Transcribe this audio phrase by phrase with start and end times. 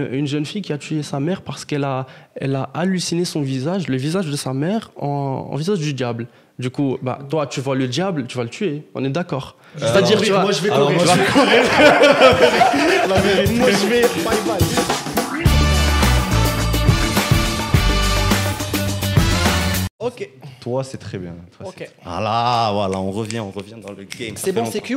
[0.00, 2.06] Une jeune fille qui a tué sa mère parce qu'elle a,
[2.36, 6.26] elle a halluciné son visage, le visage de sa mère, en, en visage du diable.
[6.58, 8.82] Du coup, bah, toi, tu vois le diable, tu vas le tuer.
[8.94, 9.56] On est d'accord.
[9.76, 10.90] C'est-à-dire, tu vois, moi je vais courir.
[10.90, 11.62] moi, je vais courir.
[13.08, 13.54] La vérité.
[13.54, 14.00] Moi je vais.
[14.02, 14.58] Bye bye.
[20.00, 20.28] Ok,
[20.60, 21.34] Toi, c'est très bien.
[21.58, 21.88] Toi, Ok.
[22.04, 24.34] Voilà, voilà, on revient, on revient dans le game.
[24.36, 24.80] C'est bon, c'est.
[24.80, 24.96] Q.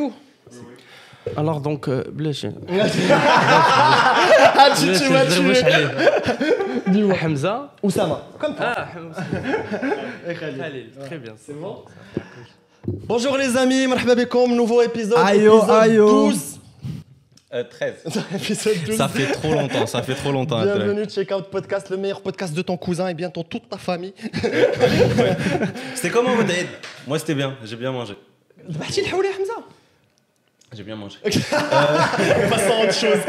[1.36, 2.50] Alors donc, euh, بلاش Ah,
[4.76, 5.64] tu, بلاش tu m'as نضربوش tué.
[5.64, 7.12] عليه.
[7.14, 8.72] حمزة Oussama, comme toi.
[8.76, 9.22] Ah, Hamza.
[10.40, 11.34] Khalil, très bien.
[11.44, 11.84] C'est bon
[13.12, 15.18] Bonjour les amis, marhaba bekoum, nouveau épisode.
[15.18, 16.30] Aïe, oh, épisode aïe, oh.
[16.30, 16.60] 12.
[17.54, 17.94] Euh, 13.
[18.36, 18.96] épisode 12.
[18.96, 20.62] Ça fait trop longtemps, ça fait trop longtemps.
[20.62, 24.14] Bienvenue Check Out Podcast, le meilleur podcast de ton cousin et bientôt toute ta famille.
[25.96, 26.68] C'était comment votre Eid
[27.08, 28.14] Moi, c'était bien, j'ai bien mangé.
[28.70, 29.58] ذبحتي الحولة يا حمزة؟
[30.76, 31.16] J'ai bien mangé.
[32.50, 33.22] Passons à autre chose.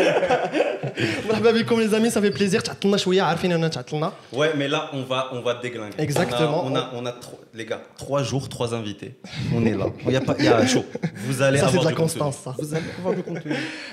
[1.29, 2.61] مرحبا بكم les amis, ça fait plaisir.
[2.61, 4.11] تعطلنا شوية عارفين أننا تعطلنا.
[4.33, 5.95] Ouais, mais là, on va, on va déglinguer.
[5.99, 6.65] Exactement.
[6.65, 9.11] On a, on a, on a trois- les gars, trois jours, trois invités.
[9.55, 9.85] On est là.
[10.07, 10.85] Il y a pas, il y a chaud.
[11.27, 12.19] Vous allez Ça c'est de avoir la du contenu.
[12.21, 12.51] constance ça.
[12.61, 13.51] Vous allez avoir du contenu.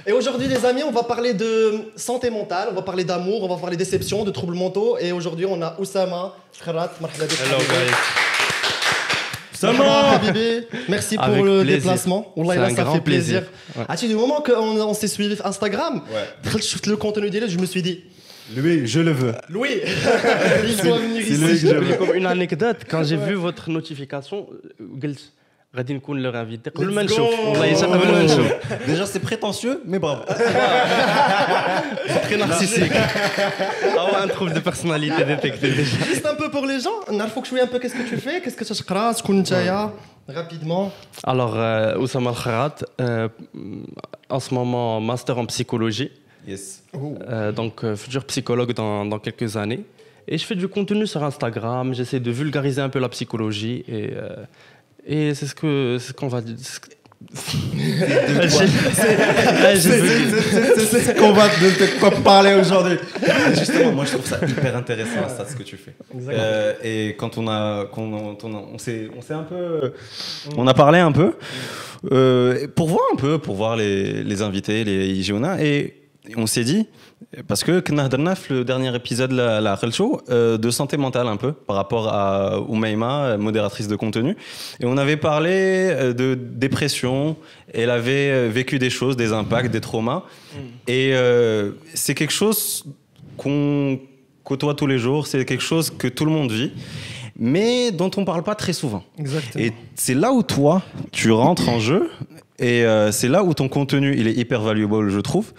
[0.08, 1.52] Et aujourd'hui les amis, on va parler de
[1.96, 4.92] santé mentale, on va parler d'amour, on va parler déception, de troubles mentaux.
[5.04, 6.22] Et aujourd'hui on a Oussama
[6.62, 6.90] Khrat.
[7.02, 7.90] مرحبا بك Hello حبيبي.
[7.90, 8.37] guys.
[9.59, 10.21] Sama
[10.87, 11.77] Merci pour Avec le plaisir.
[11.77, 12.33] déplacement.
[12.37, 13.43] Là, ça fait plaisir.
[13.75, 13.83] Ouais.
[13.89, 16.01] Ah, à du moment qu'on on, s'est suivi Instagram,
[16.87, 18.03] le contenu d'élèves, je me suis dit.
[18.55, 19.29] Lui, je le veux.
[19.29, 19.81] Euh, Louis
[20.63, 21.67] Il ici.
[22.15, 24.47] Une anecdote, quand j'ai vu votre notification,
[24.81, 24.85] euh,
[25.76, 27.38] غادي نكون leur invité قبل ما Let's نشوف go.
[27.48, 28.46] والله حتى قبل ما نشوف
[28.86, 30.22] Déjà, c'est prétentieux, mais bravo.
[32.22, 32.92] très narcissique
[33.98, 37.62] Ah, un trouble de personnalité détecté déjà Juste un peu pour les gens, نعرفوك شوية
[37.62, 39.90] un peu qu'est-ce que tu fais, qu'est-ce que tu تقرا, شكون نتايا,
[40.28, 40.90] rapidement.
[41.26, 43.28] Alors, euh, Oussama Al-Kharat, euh,
[44.30, 46.10] en ce moment, master en psychologie,
[46.48, 46.82] Yes.
[46.94, 49.82] euh, donc euh, futur psychologue dans, dans quelques années.
[50.28, 54.10] Et je fais du contenu sur Instagram, j'essaie de vulgariser un peu la psychologie et,
[54.14, 54.44] euh,
[55.09, 56.55] et c'est ce que c'est ce qu'on va dire.
[57.33, 57.41] c'est
[61.01, 62.97] ce qu'on va de quoi parler aujourd'hui.
[63.57, 65.95] Justement, moi je trouve ça hyper intéressant ça ce que tu fais.
[66.29, 69.93] Euh, et quand on a, quand on, on, on s'est, on s'est un peu,
[70.55, 71.33] on a parlé un peu
[72.11, 75.98] euh, pour voir un peu, pour voir les, les invités, les IGONA, et
[76.35, 76.85] on s'est dit,
[77.47, 81.53] parce que Knahdarnaf, le dernier épisode, la, la Show, euh, de santé mentale un peu,
[81.53, 84.35] par rapport à Oumaima, modératrice de contenu.
[84.79, 87.37] Et on avait parlé euh, de dépression,
[87.73, 90.23] elle avait euh, vécu des choses, des impacts, des traumas.
[90.53, 90.57] Mm.
[90.87, 91.13] Et
[91.93, 92.85] c'est quelque chose
[93.37, 93.99] qu'on
[94.43, 96.71] côtoie tous les jours, c'est quelque chose que tout le monde vit
[97.41, 99.01] mais dont on ne parle pas très souvent.
[99.17, 99.63] Exactement.
[99.63, 100.81] Et c'est là où toi,
[101.13, 102.11] tu rentres en jeu
[102.59, 105.53] et euh, c'est là où ton contenu, il est hyper valuable, je trouve.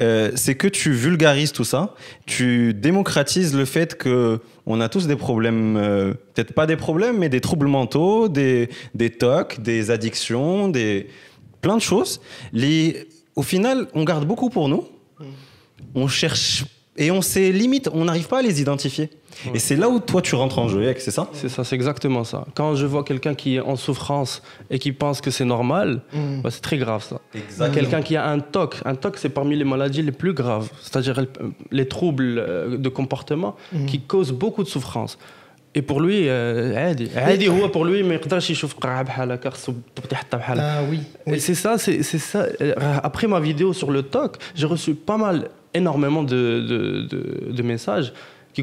[0.00, 1.94] Euh, c'est que tu vulgarises tout ça,
[2.26, 7.18] tu démocratises le fait que on a tous des problèmes, euh, peut-être pas des problèmes,
[7.18, 11.08] mais des troubles mentaux, des, des tocs, des addictions, des
[11.60, 12.20] plein de choses.
[12.52, 14.84] Les, au final, on garde beaucoup pour nous.
[15.94, 16.64] On cherche
[16.97, 19.09] et on sait limite, on n'arrive pas à les identifier.
[19.55, 21.75] Et c'est là où toi tu rentres en jeu, Ek, c'est ça C'est ça, c'est
[21.75, 22.45] exactement ça.
[22.53, 26.41] Quand je vois quelqu'un qui est en souffrance et qui pense que c'est normal, Mm.
[26.43, 27.17] bah, c'est très grave ça.
[27.33, 27.73] Exactement.
[27.77, 31.17] Quelqu'un qui a un TOC, un TOC c'est parmi les maladies les plus graves, c'est-à-dire
[31.19, 31.25] euh,
[31.71, 33.85] les troubles euh, de comportement Mm.
[33.87, 35.17] qui causent beaucoup de souffrance.
[35.75, 39.49] Et pour lui, euh, عادي عادي هو pour lui ما يقدرش يشوف قرعه بحال هكا
[39.49, 40.99] خصو تبدي حتى بحال Ah oui.
[41.33, 42.45] Et c'est ça, c'est c'est ça.
[42.61, 42.73] Euh,
[43.09, 47.62] Après ma vidéo sur le TOC, j'ai reçu pas mal, énormément de, de, de, de
[47.62, 48.12] messages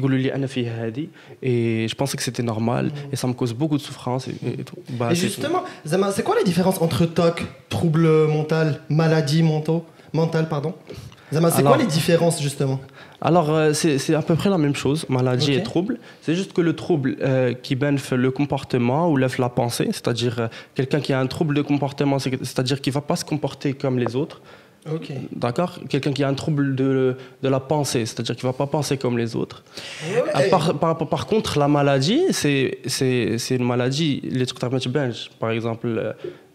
[1.42, 2.86] et je pensais que c'était normal.
[2.86, 3.12] Mm.
[3.12, 4.76] Et ça me cause beaucoup de souffrance et, et, tout.
[4.90, 10.74] Bah, et c'est quoi la différence entre TOC trouble mental maladie mentaux mental pardon?
[11.32, 12.80] Zama c'est quoi les différences justement?
[13.20, 15.98] alors euh, c'est à peu près la même chose maladie et trouble.
[16.20, 20.38] C'est juste que le trouble euh, qui benfe le comportement ou lève la pensée c'est-à-dire
[20.38, 23.98] euh, quelqu'un qui a un trouble de comportement c'est-à-dire qu'il va pas se comporter comme
[23.98, 24.42] les autres
[24.92, 25.14] Okay.
[25.32, 25.78] D'accord?
[25.88, 29.18] Quelqu'un qui a un trouble de, la pensée, c'est-à-dire qu'il ne va pas penser comme
[29.18, 29.64] les autres.
[30.32, 32.78] Ah, par, contre, la maladie, c'est,
[33.50, 36.12] une maladie, les trucs par exemple, euh,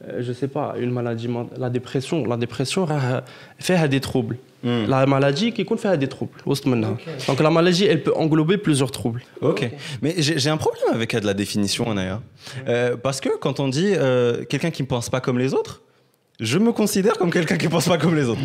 [0.07, 3.21] euh, je ne sais pas, une maladie, la dépression, la dépression euh,
[3.59, 4.37] fait des troubles.
[4.63, 4.85] Hmm.
[4.87, 6.37] La maladie qui compte faire des troubles.
[6.45, 9.23] Donc la maladie, elle peut englober plusieurs troubles.
[9.41, 9.71] Okay.
[10.01, 12.21] Mais j'ai, un problème avec la définition, Anaya.
[13.01, 13.93] Parce que quand on dit
[14.49, 15.81] quelqu'un qui ne pense pas comme les autres,
[16.41, 18.41] je me considère comme quelqu'un qui pense pas comme les autres.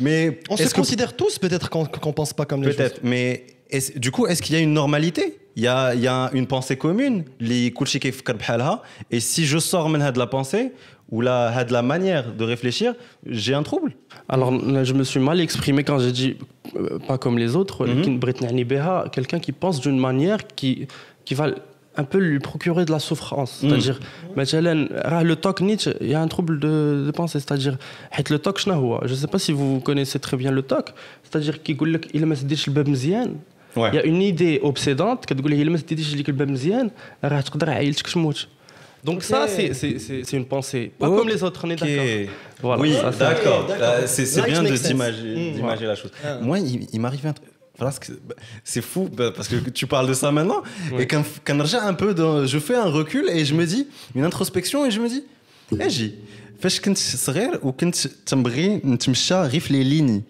[0.00, 2.76] Mais on se considère tous peut-être qu'on qu pense pas comme les autres.
[2.76, 5.38] Peut-être, mais est du coup, est-ce qu'il y a une normalité?
[5.58, 7.72] Il y, a, une pensée commune, les
[9.10, 10.72] et si je sors de la pensée
[11.10, 12.94] ou la, de la manière de réfléchir,
[13.24, 13.92] j'ai un trouble.
[14.28, 14.52] Alors,
[14.84, 16.36] je me suis mal exprimé quand j'ai dit
[16.76, 19.10] euh, pas comme les autres, mm -hmm.
[19.14, 20.88] quelqu'un qui pense d'une manière qui,
[21.24, 21.46] qui va
[21.96, 23.58] un peu lui procurer de la souffrance.
[23.60, 23.98] C'est-à-dire,
[24.36, 27.40] le TOC Nietzsche, il y a un trouble de, de pensée.
[27.40, 27.78] C'est-à-dire,
[28.28, 30.92] le TOC, je ne sais pas si vous connaissez très bien le TOC.
[31.22, 33.12] C'est-à-dire qu'il dit
[33.76, 36.34] il y a une idée obsédante qui dit qu'il
[39.04, 40.90] donc ça, c'est une pensée.
[40.98, 42.34] Pas comme les autres, on est d'accord.
[42.60, 43.68] Voilà, oui, d'accord.
[43.70, 45.88] Euh, c'est bien d'imager mm.
[45.88, 46.10] la chose.
[46.42, 47.45] Moi, il, m'arrive un truc.
[48.63, 50.61] c'est fou bah, parce que tu parles de ça maintenant
[50.99, 54.23] et quand, quand un peu dans, je fais un recul et je me dis une
[54.23, 55.23] introspection et je me dis
[55.79, 56.13] eh j'ai
[56.61, 60.23] فاش كنت صغير وكنت تنبغي نتمشى غير في لي ليني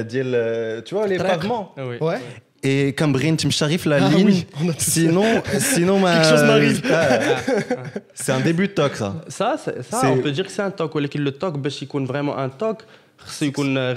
[0.00, 2.20] ديال tu vois les pavements ouais
[2.62, 4.44] et quand Brin m'arrive la ah ligne,
[4.76, 6.16] sinon, sinon ma...
[6.16, 6.82] quelque chose m'arrive.
[8.14, 9.08] c'est un début de toc ça.
[9.28, 10.94] Ça, ça on peut dire que c'est un toc.
[10.94, 12.82] Le toc, c'est vraiment un toc,
[13.26, 13.50] c'est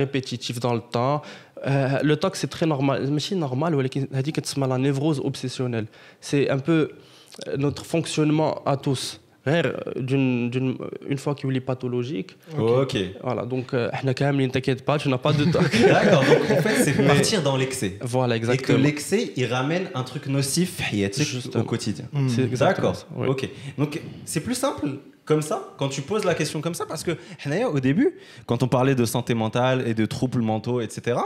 [0.04, 1.21] répétitif dans le temps.
[1.66, 3.06] Euh, le toc, c'est très normal.
[3.10, 5.87] Mais c'est normal, c'est la névrose obsessionnelle.
[6.20, 6.90] C'est un peu
[7.49, 9.20] euh, notre fonctionnement à tous.
[9.46, 10.76] Euh, d'une
[11.08, 12.37] une fois qu'il est pathologique.
[12.58, 12.96] Ok.
[13.22, 15.62] Voilà, donc, euh, ne t'inquiète pas, tu n'as pas de toc.
[15.88, 17.96] D'accord, donc en fait, c'est partir dans l'excès.
[18.02, 18.78] Voilà, exactement.
[18.78, 20.81] Et que l'excès, il ramène un truc nocif
[21.54, 22.04] au quotidien.
[22.12, 22.46] Mm.
[22.58, 23.49] D'accord, ok.
[23.78, 27.16] Donc, c'est plus simple comme ça, quand tu poses la question comme ça, parce que
[27.64, 28.16] au début,
[28.46, 31.19] quand on parlait de santé mentale et de troubles mentaux, etc.,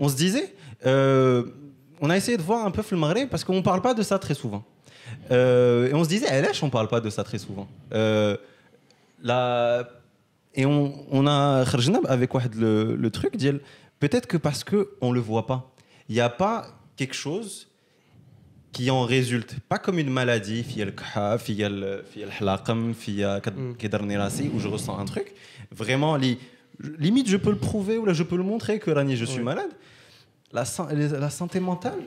[0.00, 0.52] on se disait,
[0.84, 1.44] euh,
[2.00, 4.18] on a essayé de voir un peu le parce qu'on ne parle pas de ça
[4.18, 4.64] très souvent.
[5.30, 7.68] Euh, et on se disait, LH, on parle pas de ça très souvent.
[7.94, 8.36] Euh.
[10.54, 11.64] Et on, on a
[12.08, 13.36] avec le, le truc,
[14.00, 15.70] peut-être que parce qu'on ne le voit pas.
[16.08, 16.66] Il n'y a pas
[16.96, 17.68] quelque chose
[18.75, 19.55] qui en résulte.
[19.67, 20.65] Pas comme une maladie,
[24.53, 25.33] où je ressens un truc.
[25.71, 26.17] Vraiment,
[26.97, 29.71] limite, je peux le prouver ou là, je peux le montrer que je suis malade.
[30.53, 30.65] La,
[31.25, 31.99] la santé mentale,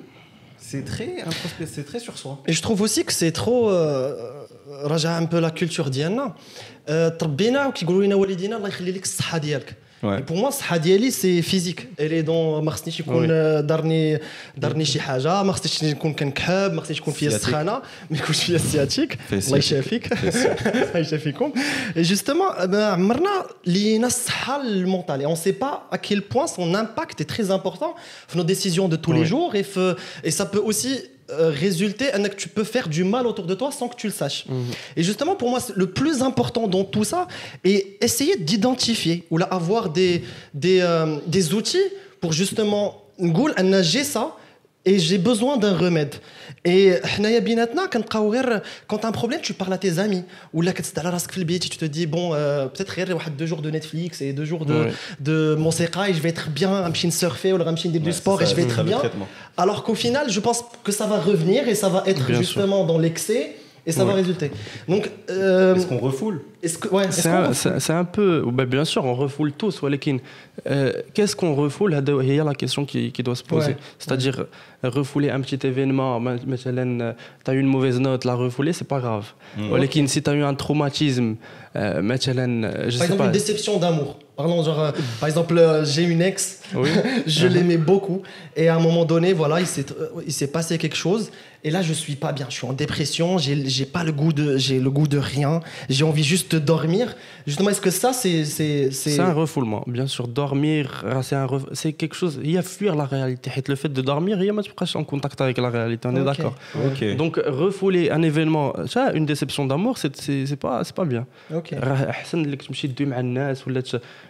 [0.59, 1.25] c'est très
[1.67, 2.43] c'est très sur soi.
[2.47, 4.47] Et je trouve aussi que c'est trop euh,
[5.21, 6.35] un peu la culture ديالنا
[7.19, 10.21] تربينا وكيقولوا لنا والدينا الله يخلي لك الصحه ديالك Ouais.
[10.21, 13.26] pour moi الصحه ديالي سي فيزيك اللي دون ما خصنيش يكون
[13.67, 14.19] دارني
[14.56, 18.59] دارني شي حاجه ما خصنيش نكون كنكحب ما خصنيش يكون فيا سخانه ما يكونش فيا
[18.59, 21.53] سياتيك الله يشافيك الله يشافيكم
[21.97, 27.21] et justement عمرنا لينا الصحه المونتال et on sait pas à quel point son impact
[27.21, 27.94] est très important
[28.31, 29.65] dans nos décisions de tous les jours et,
[30.25, 33.72] et ça peut aussi euh, résulter que tu peux faire du mal autour de toi
[33.72, 34.46] sans que tu le saches.
[34.48, 34.66] Mhm.
[34.96, 37.28] Et justement, pour moi, le plus important dans tout ça
[37.64, 40.24] est essayer d'identifier ou là, avoir des,
[40.54, 41.78] des, euh, des outils
[42.22, 43.04] pour justement,
[43.81, 44.36] j'ai ça
[44.86, 46.16] et j'ai besoin d'un remède.
[46.66, 46.94] Et
[48.88, 50.24] quand tu as un problème, tu parles à tes amis.
[50.54, 50.74] Ou là,
[51.70, 52.90] tu te dis, bon, euh, peut-être
[53.30, 54.88] deux jours de Netflix et deux jours de,
[55.20, 55.72] de mon
[56.10, 58.56] et je vais être bien, un petit surfer ou un petit du sport et je
[58.56, 59.02] vais être bien.
[59.58, 62.98] Alors qu'au final, je pense que ça va revenir et ça va être justement dans
[62.98, 63.56] l'excès
[63.86, 64.52] et ça va résulter.
[64.88, 66.42] Donc, euh, est-ce qu'on refoule?
[66.62, 69.82] Est-ce que ouais, c'est un, peu, bah, bien sûr, on refoule tous.
[70.68, 71.98] Euh, Qu'est-ce qu'on refoule?
[72.22, 73.78] Il y a la question qui, qui doit se poser.
[73.98, 74.46] C'est-à-dire
[74.84, 76.22] refouler un petit événement.
[76.22, 79.28] Tu as eu une mauvaise note, la refouler, c'est pas grave.
[79.58, 80.08] Mmh.
[80.08, 81.36] Si tu as eu un traumatisme,
[81.76, 84.18] euh, je par exemple, une déception d'amour.
[84.36, 86.78] Pardon, genre, euh, par exemple, euh, j'ai une ex, je
[87.48, 87.48] uh-huh.
[87.48, 88.22] l'aimais beaucoup,
[88.56, 89.86] et à un moment donné, voilà, il s'est,
[90.26, 91.30] il s'est passé quelque chose,
[91.63, 94.32] et là, je suis pas bien, je suis en dépression, j'ai, j'ai pas le goût
[94.34, 97.15] de, j'ai le goût de rien, j'ai envie juste de dormir.
[97.48, 99.20] Justement, est-ce que ça, c'est, c'est, c'est...
[99.20, 100.27] un refoulement, bien sûr.
[100.27, 102.39] Dormir, c'est, un c'est quelque chose.
[102.44, 103.51] Il y a fuir la réalité.
[103.68, 104.53] Le fait de dormir, il y a
[104.96, 106.08] en contact avec la réalité.
[106.08, 106.56] On est d'accord.
[107.18, 111.25] Donc refouler un événement, ça, une déception d'amour, c'est, pas, c'est pas bien.
[111.53, 111.74] Ok.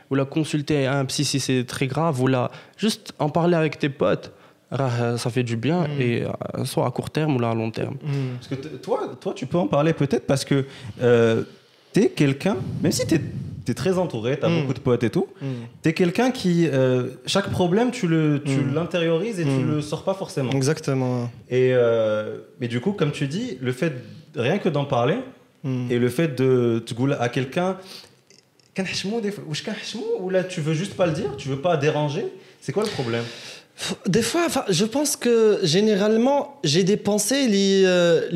[0.09, 3.79] ou la consulter un psy si c'est très grave, ou la juste en parler avec
[3.79, 4.31] tes potes.
[4.71, 6.01] Ça fait du bien, mm.
[6.01, 7.95] et euh, soit à court terme ou à long terme.
[8.03, 8.35] Mm.
[8.35, 10.65] Parce que toi, toi, tu peux en parler peut-être parce que
[11.01, 11.43] euh,
[11.93, 14.61] tu es quelqu'un, même si tu es, très entouré, tu as mm.
[14.61, 15.27] beaucoup de potes et tout,
[15.83, 18.07] tu es quelqu'un qui, euh, chaque problème, tu
[18.73, 20.51] l'intériorises et tu le sors pas forcément.
[20.51, 21.29] Exactement.
[21.51, 21.73] Et,
[22.59, 23.93] mais du coup, comme tu dis, le fait,
[24.35, 25.17] rien que d'en parler,
[25.89, 27.77] et le fait de, de à quelqu'un
[30.19, 32.25] ou là tu veux juste pas le dire, tu veux pas déranger,
[32.61, 33.23] c'est quoi le problème?
[34.07, 37.47] Des fois, je pense que généralement, j'ai des pensées
[37.85, 38.27] euh,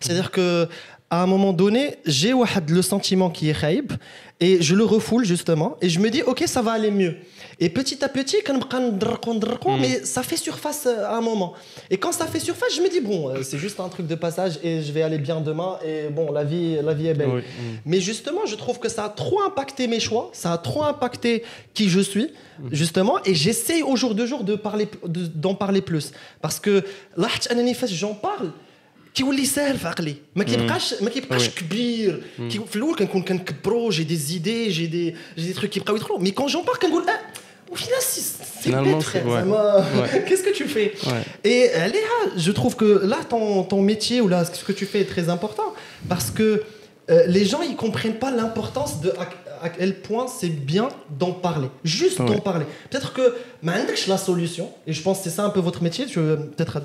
[0.00, 0.68] c'est-à-dire que
[1.14, 3.92] à un moment donné, j'ai le sentiment qui est khaïb
[4.40, 7.14] et je le refoule justement et je me dis OK, ça va aller mieux.
[7.60, 8.38] Et petit à petit,
[9.76, 9.80] mm.
[9.80, 11.54] mais ça fait surface euh, à un moment.
[11.88, 14.16] Et quand ça fait surface, je me dis, bon, euh, c'est juste un truc de
[14.16, 15.78] passage et je vais aller bien demain.
[15.86, 17.28] Et bon, la vie, la vie est belle.
[17.28, 17.42] Mm.
[17.86, 21.44] Mais justement, je trouve que ça a trop impacté mes choix, ça a trop impacté
[21.74, 22.68] qui je suis, mm.
[22.72, 23.18] justement.
[23.24, 24.88] Et j'essaye au jour de jour d'en parler,
[25.60, 26.10] parler plus.
[26.42, 26.82] Parce que
[27.92, 28.50] j'en parle.
[29.15, 34.15] كيولي ساهل في عقلي ما كيبقاش ما كيبقاش كبير في الاول كنكون كنكبرو جي دي
[34.15, 37.19] زيدي جي دي جي دي تروك كيبقاو يدخلوا مي كون جون بار كنقول اه
[37.71, 39.23] au final, c'est bête, frère.
[40.25, 40.93] Qu'est-ce que tu fais
[41.43, 45.01] Et Léa, je trouve que là, ton, ton métier ou là, ce que tu fais
[45.01, 45.73] est très important
[46.07, 46.63] parce que
[47.09, 49.25] euh, les gens, ils comprennent pas l'importance de à
[49.68, 51.68] quel point c'est bien d'en parler.
[51.84, 52.66] Juste d'en parler.
[52.90, 53.34] Peut-être que
[54.08, 56.80] la solution, et je pense que c'est ça un peu votre métier, tu peut-être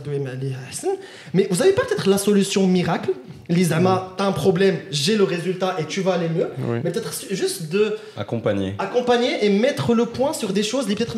[1.34, 3.12] mais vous n'avez pas peut-être la solution miracle?
[3.50, 6.50] Lisama, tu as un problème, j'ai le résultat et tu vas aller mieux.
[6.84, 7.98] Mais peut-être juste de.
[8.16, 8.76] Accompagner.
[8.78, 11.16] Accompagner et mettre le point sur des choses, peut-être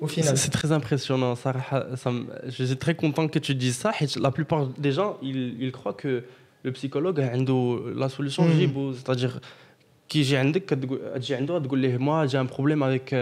[0.00, 0.36] au final.
[0.36, 1.34] C'est très impressionnant.
[1.34, 1.52] Ça,
[2.46, 3.92] je suis très content que tu dises ça.
[4.16, 6.24] La plupart des gens, ils, ils croient que
[6.62, 7.30] le psychologue a
[7.94, 8.94] la solution, hmm.
[8.94, 9.40] c'est-à-dire
[10.13, 13.13] كيجي عندك كتجي عنده تقول ليه moi j'ai un problème avec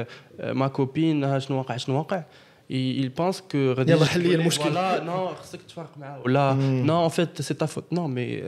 [0.53, 2.23] ma copine شنو واقع شنو واقع
[2.71, 7.13] il pense que يلا حل لي المشكل voilà non خصك تفارق معاه ولا non en
[7.13, 8.43] fait c'est ta faute non mais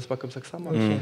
[0.00, 0.98] c'est pas comme ça que ça marche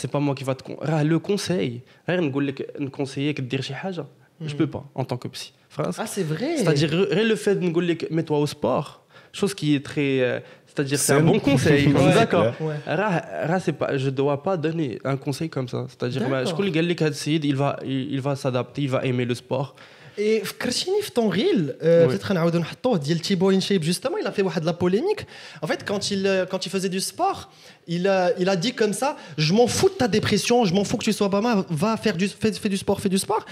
[0.00, 3.74] c'est pas moi qui va te راه لو كونساي غير نقول لك نكونسييك دير شي
[3.74, 4.04] حاجه
[4.46, 7.88] je peux pas en tant que psy ah c'est vrai c'est-à-dire غير le fait نقول
[7.88, 9.00] لك mets-toi au sport
[9.32, 10.42] chose qui est très
[10.72, 11.92] c'est-à-dire, c'est un bon conseil.
[12.20, 12.52] D'accord.
[12.86, 15.86] Je ne dois pas donner un conseil comme ça.
[15.88, 19.74] C'est-à-dire, je crois que il va, il va s'adapter, il va aimer le sport.
[20.20, 24.32] Et فكرتيني في طون ريل peut-être غنعاودو نحطوه ديال تيبو ان شيب justement il a
[24.32, 25.26] fait واحد la polémique
[25.62, 27.50] en fait quand il quand il faisait du sport
[27.86, 30.82] il a, il a dit comme ça je m'en fous de ta dépression je m'en
[30.82, 33.18] fous que tu sois pas mal va faire du fais, fais du sport fais du
[33.18, 33.44] sport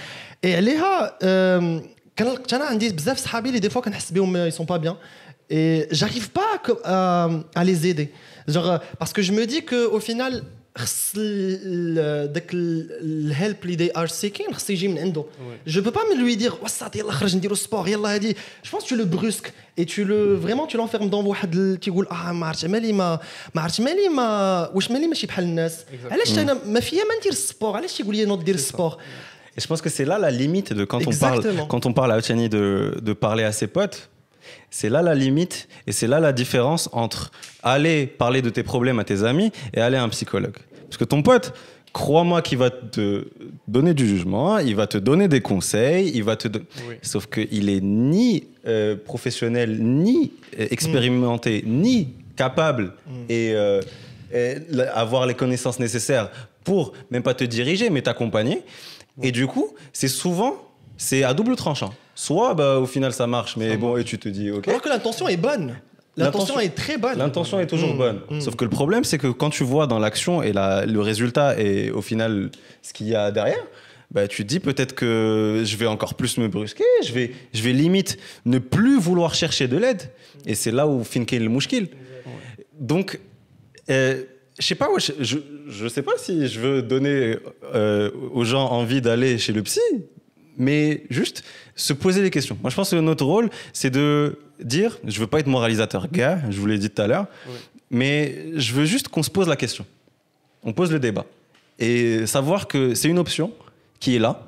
[0.43, 1.19] et عليها
[2.17, 4.97] كان انا عندي بزاف صحابي اللي دي فوا كنحس بهم ils sont pas bien
[5.51, 6.53] et j'arrive pas
[6.85, 8.13] à, à, les aider.
[8.49, 10.43] Genre, euh, parce que je me dis qu'au final,
[12.27, 15.25] داك الهيلب اللي they are seeking خص يجي من عنده
[15.69, 18.85] je peux pas me lui dire وسط يلا خرج نديرو سبور يلا هادي je pense
[18.85, 22.65] tu le brusques et tu le vraiment tu l'enfermes dans واحد تيقول اه ما عرفتش
[22.65, 23.19] مالي ما
[23.55, 27.33] ما عرفتش مالي ما واش مالي ماشي بحال الناس علاش انا ما فيا ما ندير
[27.33, 28.97] السبور علاش تيقول لي نوض دير السبور
[29.59, 31.53] Et je pense que c'est là la limite de quand Exactement.
[31.53, 32.65] on parle quand on parle à Ochani de,
[33.09, 33.99] de parler à ses potes
[34.70, 37.32] c'est là la limite et c'est là la différence entre
[37.64, 40.58] aller parler de tes problèmes à tes amis et aller à un psychologue.
[40.86, 41.54] Parce que ton pote,
[41.94, 43.28] crois-moi qu'il va te
[43.68, 46.48] donner du jugement, il va te donner des conseils, il va te
[47.02, 53.12] sauf qu'il est ni euh, professionnel, ni euh, expérimenté, ni capable mm.
[53.32, 53.82] euh,
[54.34, 54.56] et,
[54.94, 56.30] avoir les connaissances nécessaires
[56.64, 58.64] pour même pas te diriger, mais t'accompagner.
[59.22, 60.56] Et du coup, c'est souvent,
[60.98, 61.94] c'est à double tranchant.
[62.22, 64.68] Soit bah, au final ça marche, mais bon, et tu te dis ok.
[64.68, 65.80] Alors que l'intention est bonne.
[66.18, 67.18] L'intention est très bonne.
[67.18, 67.98] L'intention est toujours mmh.
[67.98, 68.22] bonne.
[68.30, 68.42] Mmh.
[68.42, 71.60] Sauf que le problème, c'est que quand tu vois dans l'action et la, le résultat
[71.60, 72.52] et au final
[72.84, 73.66] ce qu'il y a derrière,
[74.12, 77.64] bah, tu te dis peut-être que je vais encore plus me brusquer, je vais, je
[77.64, 80.04] vais limite ne plus vouloir chercher de l'aide.
[80.46, 81.88] Et c'est là où finke le mouchkil.
[82.80, 83.20] Donc,
[83.90, 84.22] euh,
[84.60, 85.38] je sais pas, je,
[85.68, 87.38] je, sais pas si je veux donner
[87.74, 89.80] euh, aux gens envie d'aller chez le psy,
[90.58, 91.44] mais juste
[91.82, 92.58] se poser des questions.
[92.62, 96.40] Moi, je pense que notre rôle, c'est de dire, je veux pas être moralisateur, gars,
[96.50, 97.26] je vous l'ai dit tout à l'heure,
[97.90, 99.86] mais je veux juste qu'on se pose la question.
[100.64, 101.26] On pose le débat.
[101.80, 103.52] Et savoir que c'est une option
[104.00, 104.44] qui est là,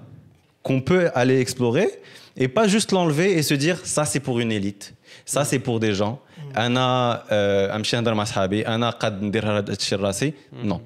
[0.61, 1.89] qu'on peut aller explorer,
[2.37, 4.93] et pas juste l'enlever et se dire, ça c'est pour une élite,
[5.25, 6.19] ça c'est pour des gens,
[10.53, 10.81] euh, non.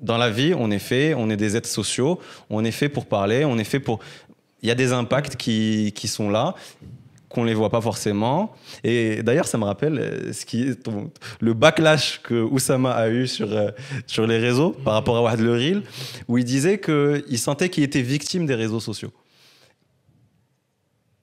[0.00, 3.06] Dans la vie, on est fait, on est des êtres sociaux, on est fait pour
[3.06, 4.00] parler, on est fait pour
[4.64, 6.54] il y a des impacts qui, qui sont là
[7.28, 8.54] qu'on ne les voit pas forcément.
[8.82, 10.88] Et d'ailleurs, ça me rappelle euh, ce qui est
[11.40, 13.70] le backlash que Oussama a eu sur, euh,
[14.06, 15.82] sur les réseaux par rapport à Wad Le Reel,
[16.28, 19.12] où il disait qu'il sentait qu'il était victime des réseaux sociaux.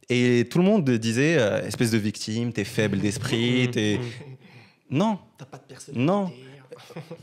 [0.10, 4.00] Et tout le monde disait, euh, espèce de victime, t'es faible d'esprit, t'es...
[4.90, 5.18] Non.
[5.38, 6.06] T'as pas de personnalité.
[6.06, 6.32] Non.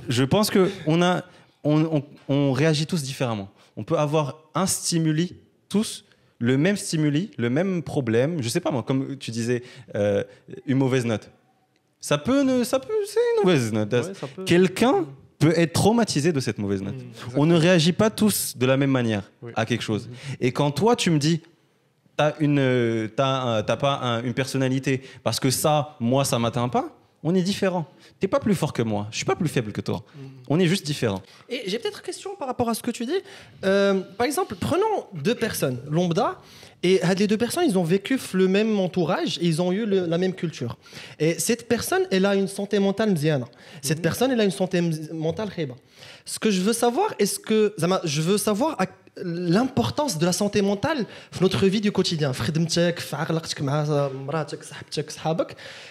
[0.09, 1.23] Je pense qu'on on,
[1.63, 3.51] on, on réagit tous différemment.
[3.77, 5.37] On peut avoir un stimuli
[5.69, 6.07] tous
[6.39, 9.63] le même stimuli, le même problème, je sais pas moi, comme tu disais,
[9.95, 10.23] euh,
[10.67, 11.31] une mauvaise note.
[12.01, 13.95] Ça peut, ça peut, c'est une mauvaise note.
[14.47, 15.07] Quelqu'un
[15.39, 16.97] peut être traumatisé de cette mauvaise note.
[16.97, 20.09] Mmh, On ne réagit pas tous de la même manière à quelque chose.
[20.41, 21.43] Et quand toi, tu me dis,
[22.17, 26.98] t'as une, t'as, pas une personnalité parce que ça, moi, ça m'atteint pas.
[27.25, 27.87] On est différent.
[28.21, 29.09] T'es pas plus fort que moi.
[29.11, 30.05] Je suis pas plus faible que toi.
[30.15, 30.27] Mm.
[30.49, 31.21] On est juste différent.
[31.49, 33.21] Et j'ai peut-être une question par rapport à ce que tu dis.
[33.65, 36.41] Euh, par exemple, prenons deux personnes, lambda,
[36.85, 40.17] et les deux personnes, ils ont vécu le même entourage et ils ont eu la
[40.17, 40.79] même culture.
[41.19, 43.47] Et cette personne, elle a une santé mentale mziana.
[43.83, 44.03] Cette mm.
[44.03, 44.81] personne, elle a une santé
[45.13, 45.75] mentale khiba.
[46.25, 48.77] Ce que je veux savoir, est-ce que je veux savoir
[49.25, 52.33] l'importance de la santé mentale dans notre vie du quotidien.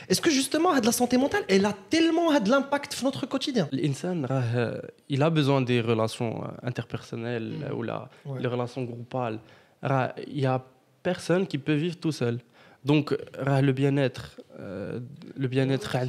[0.10, 4.28] Est-ce que justement, la santé mentale, elle a tellement de l'impact dans notre quotidien L'insan,
[4.30, 4.80] euh,
[5.10, 7.76] il a besoin des relations euh, interpersonnelles mm.
[7.76, 9.40] ou la, les relations groupales.
[9.84, 10.64] Il n'y a
[11.04, 12.40] personne qui peut vivre tout seul.
[12.84, 13.16] Donc,
[13.46, 15.00] le bien-être, euh,
[15.36, 16.00] le bien-être mm.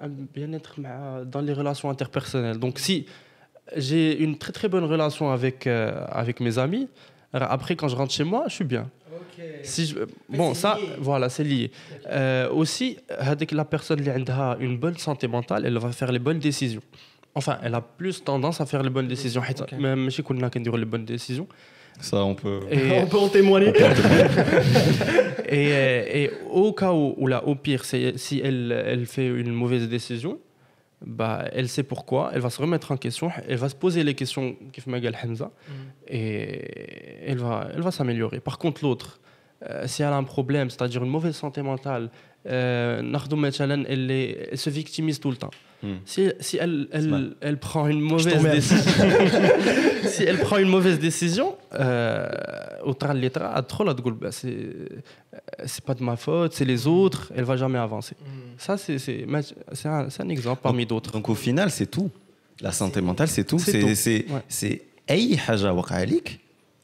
[0.00, 0.76] un bien-être
[1.24, 2.58] dans les relations interpersonnelles.
[2.58, 3.06] Donc, si
[3.76, 6.88] j'ai une très très bonne relation avec, euh, avec mes amis.
[7.32, 8.90] Après, quand je rentre chez moi, je suis bien.
[9.62, 9.96] Si je,
[10.28, 11.70] bon, ça, voilà, c'est lié.
[12.10, 16.18] Euh, aussi, avec la personne qui a une bonne santé mentale, elle va faire les
[16.18, 16.82] bonnes décisions.
[17.34, 19.42] Enfin, elle a plus tendance à faire les bonnes décisions.
[19.78, 21.48] Même si on a les bonnes décisions.
[22.00, 22.60] Ça, on peut,
[23.02, 23.72] on peut en témoigner.
[25.48, 29.88] et, et, au cas où, ou là, au pire, si elle, elle fait une mauvaise
[29.88, 30.38] décision,
[31.04, 34.14] bah, elle sait pourquoi, elle va se remettre en question, elle va se poser les
[34.14, 35.72] questions qui Hamza mm.
[36.08, 38.40] et elle va, elle va s'améliorer.
[38.40, 39.20] Par contre, l'autre,
[39.68, 42.10] euh, si elle a un problème, c'est-à-dire une mauvaise santé mentale,
[42.48, 45.50] euh, elle, elle se victimise tout le temps.
[45.82, 45.96] Hmm.
[46.04, 49.04] Si, si elle, elle, elle, prend une mauvaise décision,
[50.04, 52.28] si elle prend une mauvaise décision, euh,
[54.20, 58.16] bah, c'est pas de ma faute, c'est les autres, elle va jamais avancer.
[58.20, 58.54] Hmm.
[58.58, 59.26] Ça, c'est
[59.84, 61.12] un, un, exemple parmi d'autres.
[61.12, 62.10] Donc au final, c'est tout.
[62.60, 63.58] La santé mentale, c'est tout.
[63.58, 64.82] C'est c'est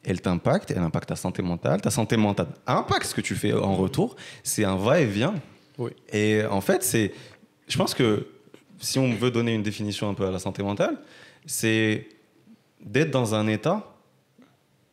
[0.05, 1.81] elle t'impacte, elle impacte ta santé mentale.
[1.81, 4.17] Ta santé mentale impacte ce que tu fais en retour.
[4.43, 5.35] C'est un va-et-vient.
[5.77, 5.91] Oui.
[6.13, 7.13] Et en fait, c'est,
[7.69, 8.27] je pense que
[8.79, 10.99] si on veut donner une définition un peu à la santé mentale,
[11.47, 12.09] c'est
[12.81, 13.95] d'être dans un état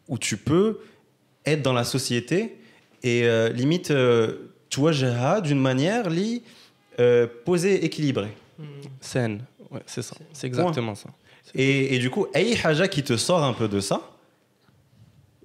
[0.08, 0.80] où tu peux
[1.46, 2.58] être dans la société
[3.04, 4.92] et euh, limite, euh, tu vois,
[5.42, 6.44] d'une manière li,
[7.00, 8.34] euh, posée, équilibrée.
[8.58, 8.64] Hmm.
[9.00, 11.10] Saine, ouais, c'est ça, c'est exactement ça.
[11.54, 14.02] Et, et, du coup, Aïe Haja qui te sort un peu de ça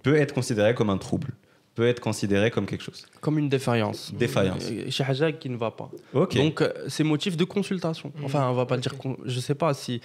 [0.02, 1.28] peut être considéré comme un trouble
[1.80, 3.06] peut être considéré comme quelque chose.
[3.22, 4.12] Comme une défaillance.
[4.12, 4.64] Défaillance.
[4.90, 5.90] Chez Hajag qui ne va pas.
[6.12, 8.12] Donc, euh, c'est motif de consultation.
[8.14, 8.24] Mm.
[8.26, 8.94] Enfin, on va pas dire.
[9.24, 10.02] Je sais pas si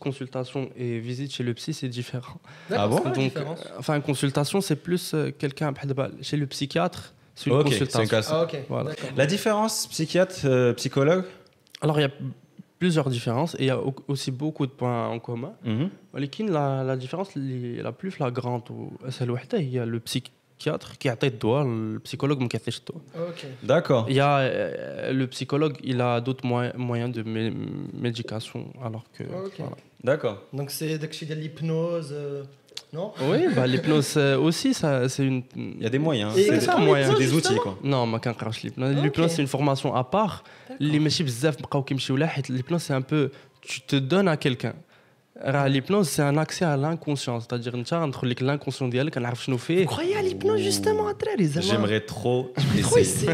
[0.00, 2.40] consultation et visite chez le psy, c'est différent.
[2.72, 3.00] Ah bon?
[3.20, 3.44] Donc, euh,
[3.78, 5.72] enfin, consultation, c'est plus euh, quelqu'un.
[6.22, 8.18] Chez le psychiatre, c'est une consultation.
[8.32, 8.84] Ah,
[9.16, 11.24] La différence psychiatre, psychologue?
[11.82, 12.14] Alors, il y a
[12.80, 15.52] plusieurs différences et il y a aussi beaucoup de points en commun.
[15.64, 15.86] Mm
[16.58, 18.66] la, la différence la plus flagrante,
[19.08, 22.62] c'est le psychiatre psychiatre qui a tête doigt, le psychologue me casse
[23.62, 24.06] D'accord.
[24.08, 27.24] Il y a euh, le psychologue, il a d'autres moyens de
[27.92, 29.24] médication alors que.
[30.04, 30.42] D'accord.
[30.52, 32.10] Donc c'est de l'hypnose.
[32.12, 32.44] Euh,
[32.92, 33.12] non?
[33.22, 35.42] Oui, bah, l'hypnose euh, aussi, ça, c'est une.
[35.56, 36.32] Il y a des moyens.
[36.34, 37.16] C'est ça, moyens.
[37.18, 37.78] des outils quoi.
[37.82, 38.20] Non, ma
[38.62, 38.96] l'hypnose.
[38.96, 40.44] L'hypnose c'est une formation à part.
[40.78, 44.74] L'hypnose c'est un peu, tu te donnes à quelqu'un.
[45.68, 47.40] L'hypnose, c'est un accès à l'inconscient.
[47.40, 51.14] C'est-à-dire, entre l'inconscient d'elle, qu'on a Vous croyez à l'hypnose, justement, à
[51.60, 52.52] J'aimerais trop
[52.96, 53.32] essayer.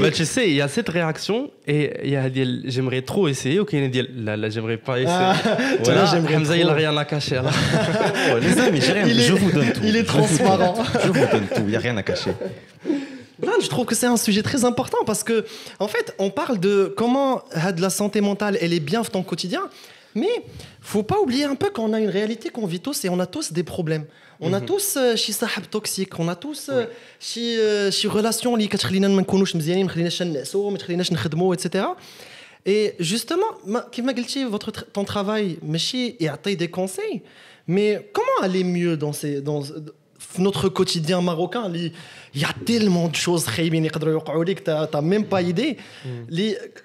[0.00, 3.28] mais tu sais, il y a cette réaction et il y a des j'aimerais trop
[3.28, 5.16] essayer, ok, il y a là, là, j'aimerais pas essayer.
[5.18, 5.36] Ah,
[5.84, 7.36] voilà, j'aimerais Hamza, il n'a rien à cacher.
[7.36, 7.50] Là.
[8.32, 9.06] oh, les amis, j'ai rien.
[9.06, 9.80] Je vous donne tout.
[9.84, 10.74] Il est transparent.
[11.02, 12.32] Je vous donne tout, il n'y a rien à cacher.
[13.42, 15.46] Là, je trouve que c'est un sujet très important parce que,
[15.78, 17.42] en fait, on parle de comment
[17.74, 19.62] de la santé mentale, elle est bien dans ton quotidien.
[20.15, 20.43] Mais
[20.81, 23.25] faut pas oublier un peu qu'on a une réalité qu'on vit tous et on a
[23.25, 24.05] tous des problèmes.
[24.39, 24.65] On a mhm.
[24.65, 26.71] tous شي صاحب toxique, on a tous
[27.19, 31.85] شي شي relation اللي كتخلينا ما نكونوش مزيانين ما تخليناش نعسوا ما تخليناش نخدموا etc.
[32.67, 33.51] Et justement,
[33.93, 37.21] comme m'a dit, votre ton travail ماشي يعطي des conseils,
[37.67, 39.61] mais comment aller mieux dans ces dans
[40.38, 41.92] notre quotidien marocain, il
[42.40, 43.46] y a tellement de choses
[44.54, 45.76] qui tu n'as même pas idée.
[46.04, 46.08] Mm.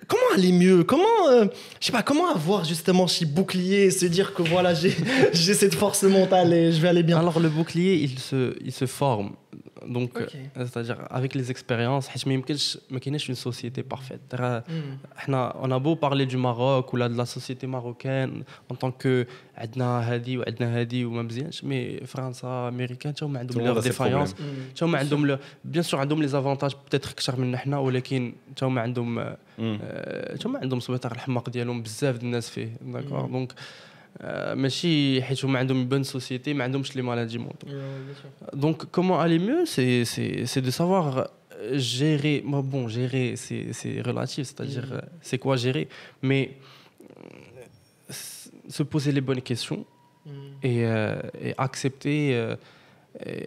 [0.08, 0.84] comment aller mieux?
[0.84, 1.46] Comment, euh,
[1.80, 4.74] je sais pas, comment avoir justement ce bouclier, se dire que voilà,
[5.34, 7.20] j'ai cette force mentale et je vais aller bien?
[7.20, 9.32] Alors le bouclier, il se, il se forme.
[9.87, 14.35] Donc, euh, c'est-à-dire avec les expériences, ما يمكنش une société parfaite.
[15.29, 19.27] On a beau parler du Maroc ou de la société marocaine en tant que
[19.61, 24.35] عندنا هذه وعندنا هذه وما مزيانش مي فرنسا امريكان حتى هما عندهم لور ديفايونس
[24.71, 28.81] حتى هما عندهم بيان سور عندهم لي زافونتاج بتاتر اكثر منا حنا ولكن حتى هما
[28.81, 33.53] عندهم حتى هما عندهم سبيطار الحماق ديالهم بزاف الناس فيه داكور دونك
[34.55, 37.67] ماشي حيت هما عندهم بون سوسيتي ما عندهمش لي مالادي مونطو
[38.53, 41.31] دونك كومون الي ميو سي سي سي دو سافوار
[41.73, 45.01] gérer, moi, bon, gérer, c'est relatif, c'est-à-dire, mm.
[45.21, 45.89] c'est quoi gérer
[46.23, 46.57] Mais
[48.09, 49.85] se poser les bonnes questions
[50.25, 50.31] mm.
[50.63, 50.79] et,
[51.47, 52.55] et, accepter,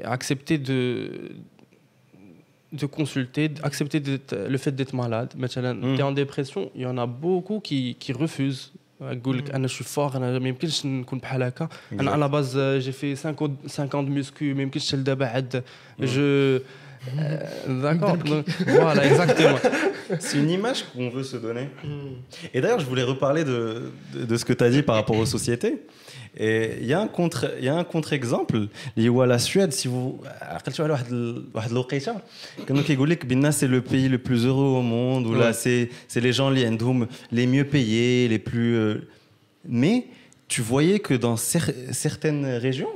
[0.04, 1.32] accepter de
[2.72, 4.02] de consulter, accepter
[4.54, 5.34] le fait d'être malade.
[5.38, 5.96] Maintenant, mm.
[5.96, 8.74] tu es en dépression, il y en a beaucoup qui, qui refusent.
[9.02, 12.92] يقول لك انا شو فور انا ما يمكنش نكون بحال هكا انا على باز جي
[12.92, 13.58] في 50
[13.94, 15.64] مسكو ما يمكنش لدابا عاد
[16.00, 16.60] جو
[17.84, 18.18] D'accord.
[18.66, 19.60] voilà, exactement.
[20.20, 21.70] C'est une image qu'on veut se donner.
[21.84, 21.90] Mm.
[22.54, 25.18] Et d'ailleurs, je voulais reparler de, de, de ce que tu as dit par rapport
[25.18, 25.82] aux sociétés.
[26.39, 28.69] Et il y a un contre, il y a un contre-exemple.
[28.97, 30.21] La Suède, si vous,
[33.51, 37.65] c'est le pays le plus heureux au monde, ou là, c'est les gens les mieux
[37.65, 38.77] payés, les plus.
[38.77, 39.09] Euh,
[39.69, 40.07] mais
[40.47, 42.89] tu voyais que dans certaines régions,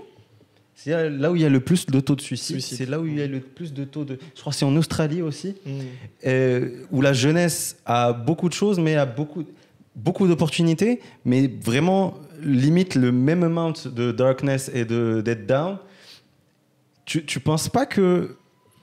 [0.75, 3.07] c'est là où il y a le plus de taux de suicide, c'est là où
[3.07, 4.19] il y a le plus de taux de.
[4.35, 5.71] Je crois que c'est en Australie aussi, mm.
[6.27, 9.45] euh, où la jeunesse a beaucoup de choses, mais a beaucoup,
[9.95, 15.79] beaucoup d'opportunités, mais vraiment limite le même amount de darkness et de dead down,
[17.05, 18.37] tu, tu penses pas que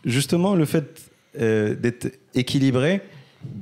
[0.06, 3.02] justement le fait euh, d'être équilibré,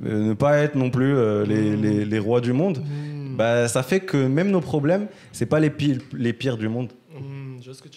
[0.04, 1.82] euh, ne pas être non plus euh, les, mm.
[1.82, 3.36] les, les, rois du monde, mm.
[3.36, 6.92] bah, ça fait que même nos problèmes, c'est pas les pires, les pires du monde.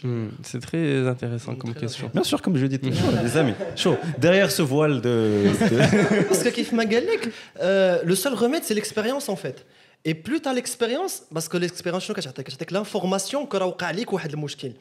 [0.03, 2.09] Mm, c'est très intéressant comme question.
[2.13, 3.53] Bien sûr, comme je dis toujours, les amis.
[3.75, 3.95] Chaud.
[4.17, 5.43] Derrière ce voile de.
[6.27, 7.29] Parce que Kif Magalek,
[7.61, 9.65] le seul remède, c'est l'expérience en fait.
[10.03, 14.75] Et plus tu as l'expérience, parce que l'expérience, c'est l'information que tu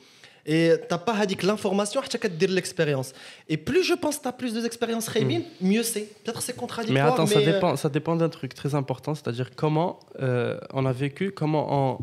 [0.46, 3.12] et t'as pas dit l'information tu as l'expérience
[3.48, 5.42] et plus je pense que tu as plus d'expérience mm.
[5.60, 9.14] mieux c'est peut-être c'est contradictoire mais attends ça dépend ça dépend d'un truc très important
[9.14, 11.98] c'est-à-dire comment euh, on a vécu comment on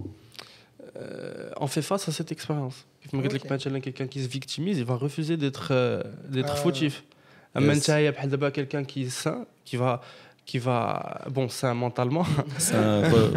[0.98, 3.82] euh, on fait face à cette expérience okay.
[3.82, 7.04] quelqu'un qui se victimise il va refuser d'être euh, d'être euh, fautif
[7.60, 7.90] yes.
[8.54, 10.02] quelqu'un qui est sain qui va
[10.48, 11.22] qui va.
[11.30, 12.26] Bon, c'est mentalement.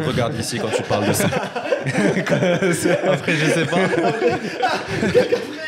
[0.07, 1.27] regarde ici quand tu parles de ça.
[3.11, 3.83] Après, je sais pas.
[3.83, 4.07] Après,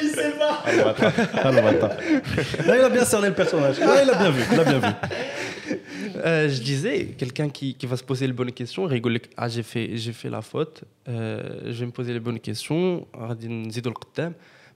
[0.01, 0.63] il sait pas.
[2.65, 3.77] Là, il a bien cerné le personnage.
[3.77, 4.43] Là, il a bien vu.
[4.51, 4.87] Il a bien vu.
[6.25, 9.63] Euh, je disais, quelqu'un qui, qui, va se poser les bonnes questions, rigoler, ah j'ai
[9.63, 13.05] fait, j'ai fait la faute, euh, je vais me poser les bonnes questions,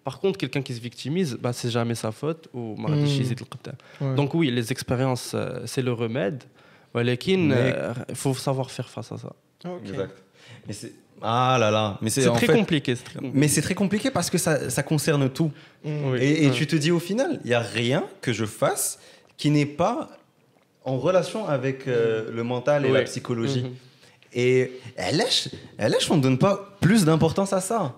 [0.07, 4.15] par contre, quelqu'un qui se victimise, bah, c'est jamais sa faute ou mmh.
[4.15, 6.45] Donc oui, les expériences, euh, c'est le remède.
[6.95, 9.33] Mais il euh, faut savoir faire face à ça.
[9.83, 10.15] Exact.
[10.65, 12.95] Mais c'est ah là là, mais c'est très, très, compliqué.
[13.33, 15.51] Mais c'est très compliqué parce que ça, ça concerne tout.
[15.83, 16.15] Mmh.
[16.21, 18.99] Et, tu te dis au final, il y a rien que je fasse
[19.35, 20.07] qui n'est pas
[20.85, 23.63] en relation avec euh, le mental et la psychologie.
[23.63, 24.39] Mmh.
[24.39, 27.95] Et là, on ne donne pas plus d'importance à ça.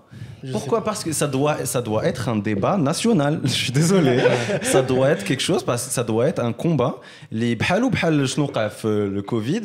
[0.51, 0.83] Pourquoi?
[0.83, 3.41] Parce que ça doit, ça doit être un débat national.
[3.43, 4.21] Je suis désolé.
[4.61, 6.99] ça doit être quelque chose, parce que ça doit être un combat.
[7.31, 9.61] Les le Covid,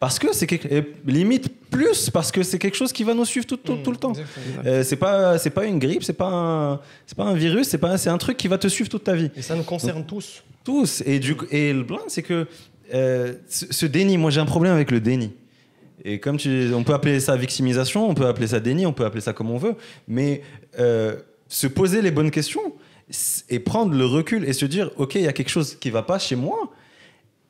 [0.00, 0.46] parce que c'est
[1.06, 4.12] limite plus parce que c'est quelque chose qui va nous suivre tout, tout, le temps.
[4.64, 7.98] Euh, c'est pas, c'est pas une grippe, c'est pas c'est pas un virus, c'est pas,
[7.98, 9.30] c'est un truc qui va te suivre toute ta vie.
[9.36, 10.44] Et ça nous concerne tous.
[10.62, 11.02] Tous.
[11.04, 12.46] Et du et le blanc, c'est que
[12.94, 14.16] euh, ce déni.
[14.18, 15.32] Moi, j'ai un problème avec le déni.
[16.02, 19.04] Et comme tu, on peut appeler ça victimisation, on peut appeler ça déni, on peut
[19.04, 19.76] appeler ça comme on veut,
[20.08, 20.42] mais
[20.78, 21.16] euh,
[21.48, 22.74] se poser les bonnes questions
[23.48, 26.02] et prendre le recul et se dire, ok, il y a quelque chose qui va
[26.02, 26.72] pas chez moi,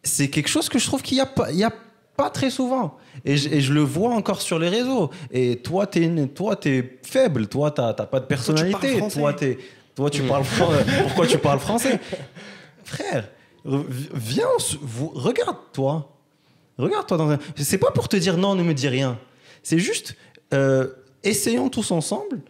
[0.03, 1.73] c'est quelque chose que je trouve qu'il y a pas, il y a
[2.17, 2.97] pas très souvent.
[3.25, 5.11] Et je, le vois encore sur les réseaux.
[5.33, 9.59] Et toi, tu es, toi, es faible, toi, tu n'as pas de personnalité, toi, es,
[9.95, 10.45] toi, tu parles
[11.03, 11.99] pourquoi tu parles français?
[12.85, 13.29] Frère,
[13.65, 14.47] viens,
[15.15, 16.14] regarde-toi
[16.79, 17.39] Regarde-toi dans un.
[17.57, 19.19] C'est pas pour te dire non, ne me dis rien.
[19.63, 20.17] C'est juste
[20.53, 20.89] euh,
[21.23, 22.41] essayons tous ensemble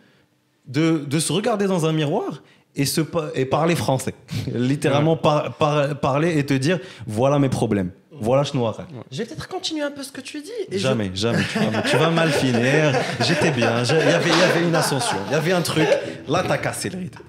[0.66, 2.42] de, de, se regarder dans un miroir
[2.74, 3.02] et, se,
[3.34, 4.14] et parler français.
[4.54, 7.90] Littéralement parler et te dire voilà mes problèmes.
[8.20, 8.78] Voilà, je noir.
[9.10, 10.50] Je vais peut-être continuer un peu ce que tu dis.
[10.70, 11.42] Et jamais, jamais.
[11.90, 12.92] Tu vas, mal finir.
[13.20, 13.82] J'étais bien.
[13.82, 15.16] Il y avait, y avait une ascension.
[15.26, 15.88] Il y avait un truc.
[16.28, 17.22] Là, t'as cassé le rythme.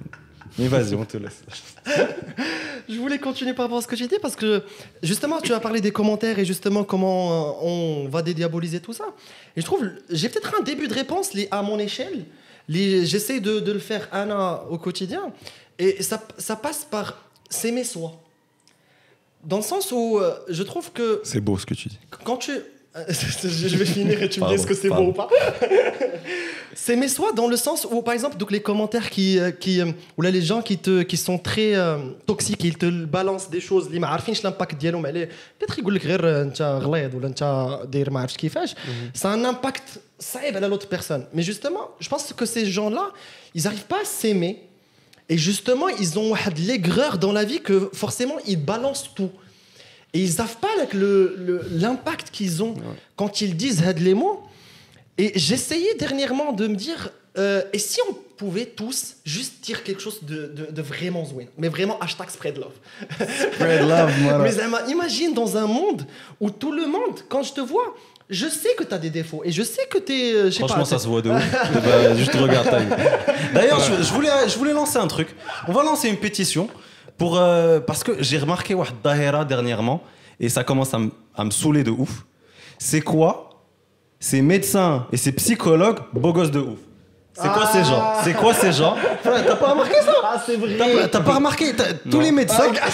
[0.58, 1.44] Mais vas-y, on te laisse.
[2.90, 4.64] je voulais continuer par rapport à ce que tu dis parce que
[5.04, 9.06] justement, tu as parlé des commentaires et justement comment euh, on va dédiaboliser tout ça.
[9.56, 12.26] Et je trouve, j'ai peut-être un début de réponse à mon échelle.
[12.70, 15.32] J'essaie de, de, le faire Anna au quotidien.
[15.78, 18.14] Et ça, ça passe par s'aimer soi.
[19.44, 21.22] Dans le sens où euh, je trouve que.
[21.24, 22.00] C'est beau ce que tu dis.
[22.24, 22.52] Quand tu.
[23.10, 25.28] je vais finir et tu me dis ce que c'est beau ou pas.
[26.75, 29.81] c'est mais soit dans le sens où, par exemple, donc les commentaires qui, euh, qui
[29.81, 33.51] euh, ou là les gens qui te, qui sont très euh, toxiques, ils te balancent
[33.51, 35.29] des choses اللي ما عارفينش l'impact ديالهم عليه
[35.61, 38.75] peut-être يقول لك غير انت غليظ ولا انت داير ما عرفتش كيفاش
[39.15, 42.91] ça a un impact صعيب على l'autre personne mais justement je pense que ces gens
[42.91, 43.11] là
[43.55, 44.71] ils arrivent pas à s'aimer
[45.31, 49.31] Et justement, ils ont l'aigreur dans la vie que forcément, ils balancent tout.
[50.13, 50.75] Et ils savent pas
[51.71, 52.75] l'impact qu'ils ont
[53.15, 54.43] quand ils disent les mots.
[55.18, 60.02] Et j'essayais dernièrement de me dire, euh, et si on pouvait tous juste dire quelque
[60.02, 62.74] chose de, de, vraiment zwin, mais vraiment hashtag spread love.
[63.54, 64.40] Spread love, moi.
[64.40, 64.52] mais
[64.92, 66.06] imagine dans un monde
[66.42, 67.96] où tout le monde, quand je te vois,
[68.30, 70.34] je sais que tu as des défauts et je sais que tu es.
[70.34, 71.52] Euh, Franchement, ça se voit de ouf.
[71.74, 72.68] bah, juste regarde
[73.54, 75.30] D'ailleurs, je, je, voulais, je voulais lancer un truc.
[75.68, 76.68] On va lancer une pétition
[77.18, 80.04] pour, euh, parce que j'ai remarqué Wahd Dahera dernièrement
[80.40, 81.00] et ça commence à,
[81.36, 82.26] à me saouler de ouf.
[82.80, 83.45] C'est quoi
[84.26, 86.80] Ces médecins et ces psychologues beaux gosses de ouf.
[87.32, 88.14] C'est quoi ces gens?
[88.24, 88.96] C'est quoi ces gens?
[89.24, 90.14] T'as pas remarqué ça?
[90.24, 91.10] Ah, c'est vrai.
[91.12, 91.66] T'as pas remarqué?
[92.10, 92.88] Tous les médecins, ah,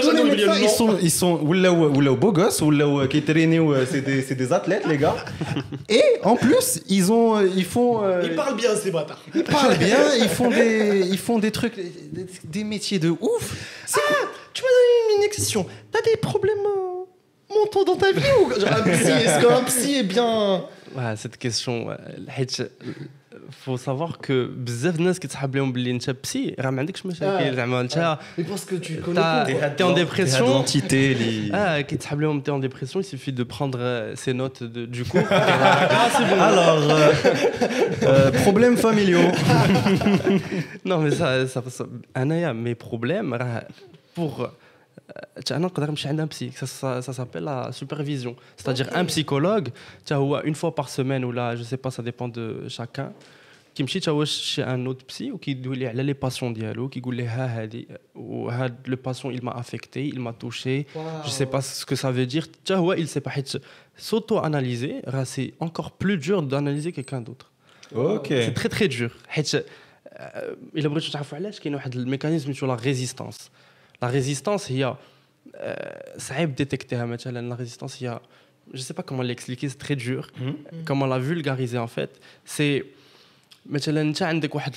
[0.00, 2.70] tous les médecins, ils sont, ils sont ou beaux gosses, ou
[3.08, 5.16] qui c'est des, c'est des athlètes, les gars.
[5.88, 8.04] Et en plus, ils ont, ils font.
[8.04, 9.22] Euh, ils parlent bien ces bâtards.
[9.34, 10.14] Ils parlent bien.
[10.20, 11.74] Ils font des, ils font des trucs,
[12.44, 13.56] des, métiers de ouf.
[13.92, 13.98] Ah,
[14.52, 15.66] tu m'as donné une exception.
[15.90, 20.04] T'as des problèmes euh, mentaux dans ta vie ou un psy Est-ce qu'un psy est
[20.04, 20.62] bien
[20.95, 21.87] Ouais, cette question,
[23.51, 27.81] faut savoir que بزاف الناس كتحب لهم باللي انت بسي راه ما عندكش مشاكل زعما
[27.81, 32.99] انت باسكو tu connais t'es en dépression l'entité les ah كيتسحب لهم t'es en dépression
[32.99, 33.79] il suffit de prendre
[34.15, 35.23] ces notes de, du coup
[36.49, 36.81] alors
[38.45, 39.31] problèmes familiaux
[40.85, 41.85] non mais ça ça
[42.17, 43.37] انايا mes problèmes
[45.10, 45.40] euh,
[46.20, 46.50] un psy.
[46.54, 48.34] Ça, ça s'appelle la supervision.
[48.56, 49.68] C'est-à-dire un psychologue,
[50.44, 53.12] une fois par semaine ou là, je sais pas, ça dépend de chacun,
[53.76, 53.88] qui me
[54.24, 59.42] chez un autre psy ou qui dit les patients dialogue, qui dit le patient il
[59.42, 61.02] m'a affecté, il m'a touché, wow.
[61.24, 62.46] je sais pas ce que ça veut dire.
[62.96, 63.32] Il sait pas
[63.96, 67.52] s'auto-analyser, c'est encore plus dur d'analyser quelqu'un d'autre.
[67.94, 68.46] Okay.
[68.46, 69.14] C'est très très dur.
[70.18, 73.50] Euh, il a besoin de savoir il y a un mécanisme sur la résistance.
[74.01, 74.97] la résistance, il y a.
[76.17, 78.21] Ça aide détecter la résistance, il y a.
[78.73, 80.27] Je ne sais pas comment l'expliquer, c'est très dur.
[80.39, 80.53] Hmm.
[80.85, 82.11] Comment la vulgariser en fait
[82.45, 82.85] C'est.
[83.65, 84.75] مثلا انت عندك واحد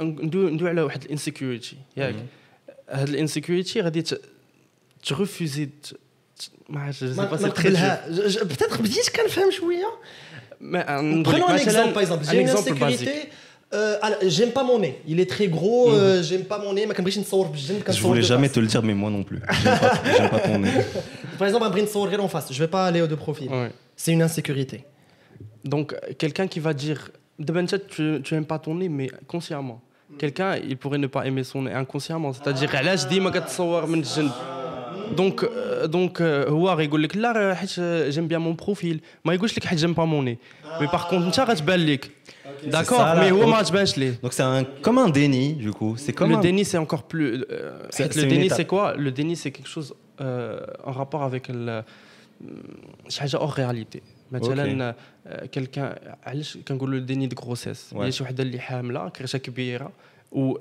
[0.00, 2.14] ندوي على واحد الانسكيورتي ياك
[2.90, 4.04] هاد الانسكيورتي غادي
[5.04, 5.68] ترفوزي
[6.68, 9.86] ما عرفتش جو سي با سي تري بتاتر بديت كنفهم شويه
[10.60, 12.24] Prenons un exemple, par exemple.
[12.30, 13.28] J'ai une insécurité
[13.73, 15.01] euh, j'aime pas mon nez.
[15.07, 15.89] Il est très gros.
[15.89, 15.95] Mhm.
[15.95, 16.85] Euh, j'aime pas mon nez.
[16.87, 19.41] Je voulais jamais te le dire, mais moi non plus.
[19.63, 20.71] J'aime pas, ton nez.
[21.37, 21.85] Par exemple, un brin
[22.19, 22.51] en face.
[22.51, 23.49] Je vais pas aller de profil.
[23.95, 24.85] C'est une insécurité.
[25.63, 27.11] Donc, quelqu'un qui va dire
[27.89, 29.81] tu, tu aimes pas ton nez, mais consciemment.
[30.17, 32.33] Quelqu'un, il pourrait ne pas aimer son nez inconsciemment.
[32.33, 33.07] C'est-à-dire, là, je
[35.10, 35.44] dis, donc
[35.86, 37.70] donc هو غيقول لك لا حيت
[38.10, 40.38] j'aime bien mon profil ما يقولش لك حيت j'aime pas mon nez
[40.80, 42.10] mais par contre انت غتبان لك
[42.64, 43.30] D'accord, mais
[44.22, 45.94] Donc c'est un, comme un déni, du coup.
[45.96, 47.44] C'est comme le déni, c'est encore plus.
[47.50, 51.82] Euh, le déni, c'est quoi Le déni, c'est quelque chose euh, en rapport avec le.
[53.18, 54.94] حاجه hors réalité مثلا
[55.52, 55.94] quelqu'un
[56.24, 59.92] علاش كنقولوا le déni de grossesse هي شي وحده اللي حامله كرشه كبيره
[60.32, 60.58] و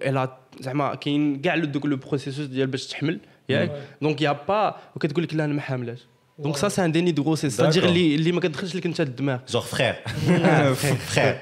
[0.60, 5.46] زعما كاين كاع لو بروسيسوس ديال باش تحمل ياك دونك يا با وكتقول لك لا
[5.46, 6.00] انا ما حاملاش
[6.38, 7.56] Donc ça, c'est un déni de grossesse.
[7.56, 9.40] C'est-à-dire les makadkhilch li kenta dmar.
[9.48, 9.98] Genre frère.
[11.14, 11.36] frère.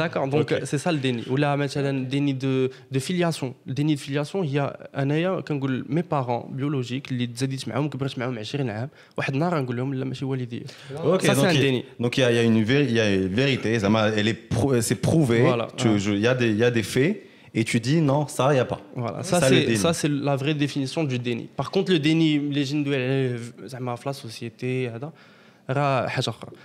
[0.00, 0.26] D'accord.
[0.26, 1.22] Donc c'est ça le déni.
[1.28, 3.54] Ou là, مثلا déni de de filiation.
[3.66, 7.88] Le déni de filiation, il y a انايا كنقول mes parents biologiques اللي تزاديت معاهم
[7.88, 10.62] كبرت معاهم 20 عام واحد النهار نقول لهم لا ماشي والدي.
[11.04, 11.22] OK.
[11.22, 11.84] Ça c'est un déni.
[12.00, 14.28] Donc il y a il y a une il y a une vérité, ça elle
[14.28, 14.38] est
[14.80, 15.40] c'est prouvé.
[15.40, 15.68] Voilà.
[15.84, 17.14] Il y a des il y a des faits
[17.53, 18.81] et tu dis non, ça, il n'y a pas.
[18.95, 21.47] Voilà, ça, c'est, ça, c'est la vraie définition du déni.
[21.55, 24.89] Par contre, le déni, les gens de la société,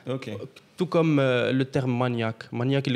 [0.09, 0.31] Ok.
[0.77, 2.51] Tout comme euh, le terme maniaque.
[2.53, 2.89] Maniaque,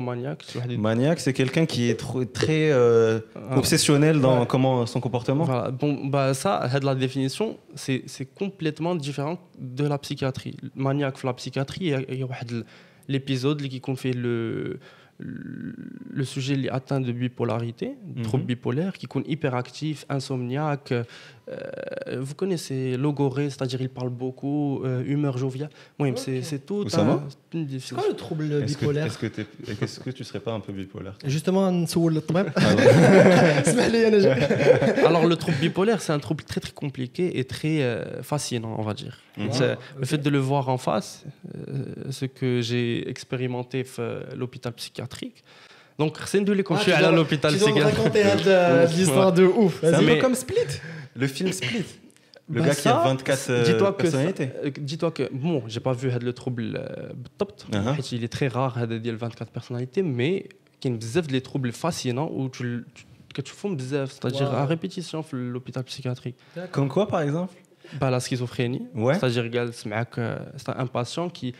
[0.00, 0.44] maniaque.
[0.78, 3.20] Maniaque, c'est quelqu'un qui est trop, très euh,
[3.54, 5.44] obsessionnel dans comment son comportement.
[5.44, 5.70] Voilà.
[5.70, 8.04] Bon, bah ça, la définition, c'est,
[8.34, 10.56] complètement différent de la psychiatrie.
[10.74, 12.28] Maniaque, la psychiatrie, il y a,
[13.08, 14.78] l'épisode qui fait le
[15.20, 20.94] le sujet est atteint de bipolarité, mm trouble bipolaire, qui est hyperactif, insomniaque.
[21.50, 25.70] Euh, vous connaissez logoré, c'est-à-dire il parle beaucoup, euh, humeur joviale.
[25.98, 26.88] Oui, c'est tout.
[26.88, 30.60] Ça va C'est quoi le trouble bipolaire Est-ce que, est que, tu serais pas un
[30.60, 31.70] peu bipolaire Justement, ah
[35.06, 38.82] Alors le trouble bipolaire, c'est un trouble très très compliqué et très euh, fascinant, on
[38.82, 39.18] va dire.
[39.36, 41.24] Le fait de le voir en face,
[42.10, 45.42] ce que j'ai expérimenté à l'hôpital psychiatrique,
[46.00, 47.84] donc, c'est de quand je suis allé à l'hôpital psychiatrique.
[47.94, 48.24] Tu raconter
[48.96, 49.80] l'histoire de ouf.
[49.82, 50.80] C'est un peu comme Split,
[51.20, 51.84] le film Split
[52.50, 54.50] le bah gars qui a 24 personnalités.
[54.64, 58.08] Euh, dis-toi que, bon, j'ai pas vu le trouble euh, top, uh-huh.
[58.12, 60.48] il est très rare de dire 24 personnalités, mais
[60.82, 63.04] il y a beaucoup de troubles fascinants où tu, tu,
[63.34, 66.36] que tu fais c'est-à-dire à répétition l'hôpital psychiatrique.
[66.72, 67.54] Comme quoi, par exemple?
[68.00, 68.86] Bah, La schizophrénie.
[68.94, 69.14] Ouais.
[69.14, 71.54] C'est-à-dire, euh, c'est un patient qui.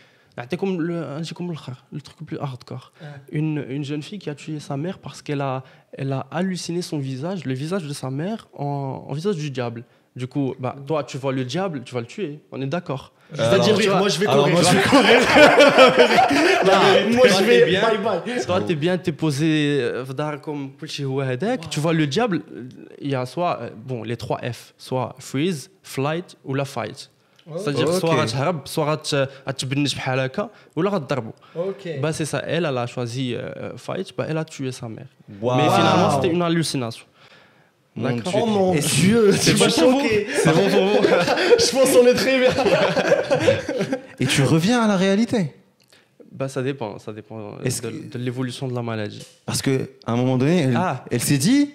[0.57, 1.51] Comme le, comme
[1.91, 2.93] le truc le plus hardcore.
[3.31, 5.63] Une, une, jeune fille qui a tué sa mère parce qu'elle a,
[5.93, 9.83] elle a halluciné son visage, le visage de sa mère, en, visage du diable.
[10.15, 12.39] Du coup, bah, toi, tu vois le diable, tu vas le tuer.
[12.51, 13.13] On est d'accord.
[13.33, 14.47] C'est-à-dire, moi, je vais courir.
[14.49, 15.19] Moi, je vais courir.
[17.15, 17.65] moi, je vais.
[17.65, 17.81] Bien.
[17.81, 18.45] Bye bye.
[18.45, 20.71] Toi, t'es bien, t'es posé euh, comme
[21.69, 22.67] Tu vois le diable, euh,
[22.99, 27.09] il y a soit euh, bon, les trois F, soit freeze, flight ou la fight.
[27.56, 29.14] C'est-à-dire soit غتهرب soit
[29.48, 31.32] غتبنج بحال هكا ولا غتضربو.
[32.02, 35.06] Bah c'est ça, elle elle a choisi euh, fight, bah elle a tué sa mère.
[35.28, 37.06] Mais finalement c'était une hallucination.
[37.96, 38.34] D'accord.
[38.42, 40.26] Oh mon Dieu, c'est pas choqué.
[40.42, 41.02] C'est bon pour vous.
[41.64, 42.52] Je pense qu'on est très bien.
[44.20, 45.54] Et tu reviens à la réalité
[46.36, 49.24] bah, ça dépend, ça dépend de, de l'évolution de la maladie.
[49.46, 51.02] Parce qu'à un moment donné, elle, ah.
[51.10, 51.70] elle s'est dit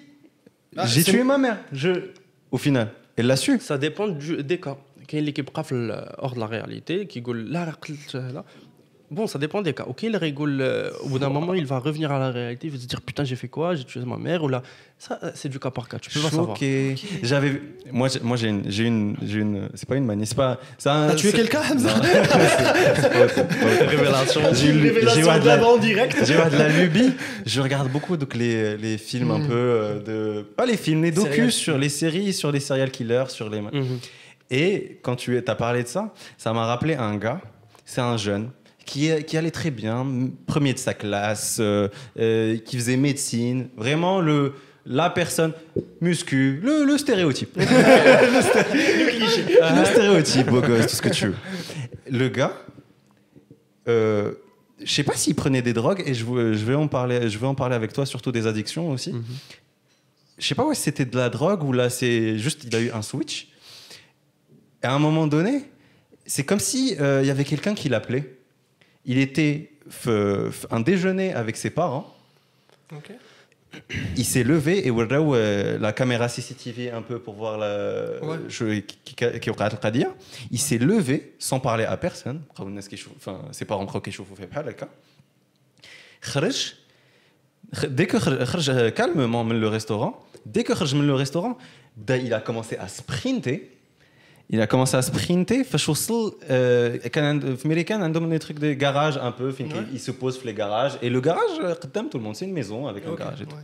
[0.76, 1.58] ah, J'ai tué ma mère.
[1.72, 1.90] Je...
[2.52, 3.58] Au final, elle l'a su.
[3.58, 4.76] Ça dépend du, des cas.
[5.08, 8.44] كاين اللي كيبقى في hors de la réalité كيقول لا قلت لا
[9.12, 9.84] Bon, ça dépend des cas.
[9.86, 10.58] Ok, il rigole.
[10.62, 12.68] Euh, au bout d'un moment, il va revenir à la réalité.
[12.68, 14.62] Il va se dire putain, j'ai fait quoi J'ai tué ma mère ou là.
[14.98, 15.98] Ça, euh, c'est du cas par cas.
[15.98, 16.56] Tu peux pas savoir.
[16.56, 16.64] Ok.
[17.22, 17.60] J'avais.
[17.90, 19.68] Moi, moi, j'ai une, j'ai une, j'ai une.
[19.74, 20.24] C'est pas une manie.
[20.26, 20.58] C'est pas.
[20.82, 21.92] T'as tué quelqu'un, Hamza
[23.86, 24.40] Révélation.
[24.54, 26.16] J'ai une révélation de la en direct.
[26.24, 27.12] J'ai de la lubie.
[27.44, 29.46] Je regarde beaucoup donc les, les films un hmm.
[29.46, 30.42] peu euh, de.
[30.42, 33.60] Pas les films, les docus sur les séries, sur les serial killers, sur les.
[33.60, 33.98] Mhm.
[34.49, 37.41] Et quand tu as parlé de ça, ça m'a rappelé un gars.
[37.85, 38.51] C'est un jeune
[38.87, 40.07] qui, qui, allait très bien,
[40.47, 44.53] premier de sa classe, euh, euh, qui faisait médecine, vraiment le,
[44.85, 45.53] la personne
[46.01, 47.51] muscu, le, le stéréotype.
[47.57, 49.43] le, cliché.
[49.45, 51.35] le stéréotype, beau gosse, tout ce que tu veux.
[52.09, 52.53] Le gars,
[53.89, 54.31] euh,
[54.81, 57.47] je sais pas s'il prenait des drogues, et je, je, vais en parler, je vais
[57.47, 59.11] en parler avec toi, surtout des addictions aussi.
[59.11, 59.23] Mm
[60.37, 62.91] Je sais pas si c'était de la drogue ou là, c'est juste, il a eu
[62.91, 63.49] un switch
[64.81, 65.65] à un moment donné,
[66.25, 68.37] c'est comme si euh, il euh, y avait quelqu'un qui l'appelait.
[69.05, 69.71] Il était
[70.69, 72.13] un déjeuner avec ses parents.
[74.15, 78.23] Il s'est levé et voilà où euh, la caméra CCTV un peu pour voir la
[78.23, 78.37] ouais.
[78.47, 79.49] je, qui, qui,
[80.51, 82.41] Il s'est levé sans parler à personne.
[83.51, 84.15] Ses parents croient qu'il est
[87.89, 88.17] Dès que
[88.69, 91.57] euh, calmement le restaurant, dès que le restaurant,
[92.09, 93.76] il a commencé à sprinter
[94.52, 96.38] il a commencé à sprinter فاش وصل
[97.12, 99.52] كان في امريكان عندهم des trucs de garage un peu
[99.92, 102.86] il se pose les garages et le garage قدام tout le monde c'est une maison
[102.86, 103.56] avec un garage et tout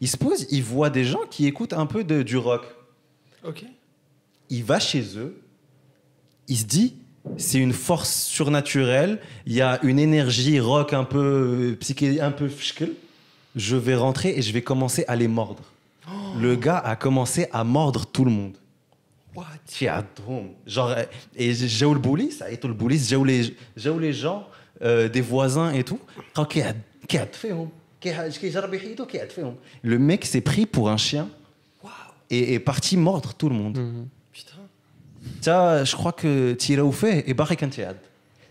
[0.00, 2.64] il se pose il voit des gens qui écoutent un peu de, du rock
[3.44, 3.64] ok
[4.50, 5.32] il va chez eux
[6.48, 6.94] il se dit
[7.36, 12.48] c'est une force surnaturelle il y a une énergie rock un peu psyché un peu
[13.56, 15.64] je vais rentrer et je vais commencer à les mordre
[16.06, 16.10] oh.
[16.40, 18.56] le gars a commencé à mordre tout le monde
[20.65, 20.95] genre
[21.35, 24.13] et j'ai eu le police et tout le police j'ai eu les j'ai eu les
[24.13, 24.47] gens
[24.81, 25.99] euh, des voisins et tout.
[29.81, 31.29] Le mec s'est pris pour un chien.
[32.31, 33.79] Et est parti mordre tout le monde.
[33.79, 34.05] Mm-hmm.
[35.33, 35.83] putain.
[35.83, 37.33] Je crois que tu iras où fait et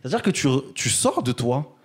[0.02, 1.76] c'est-à-dire que tu, tu sors de toi.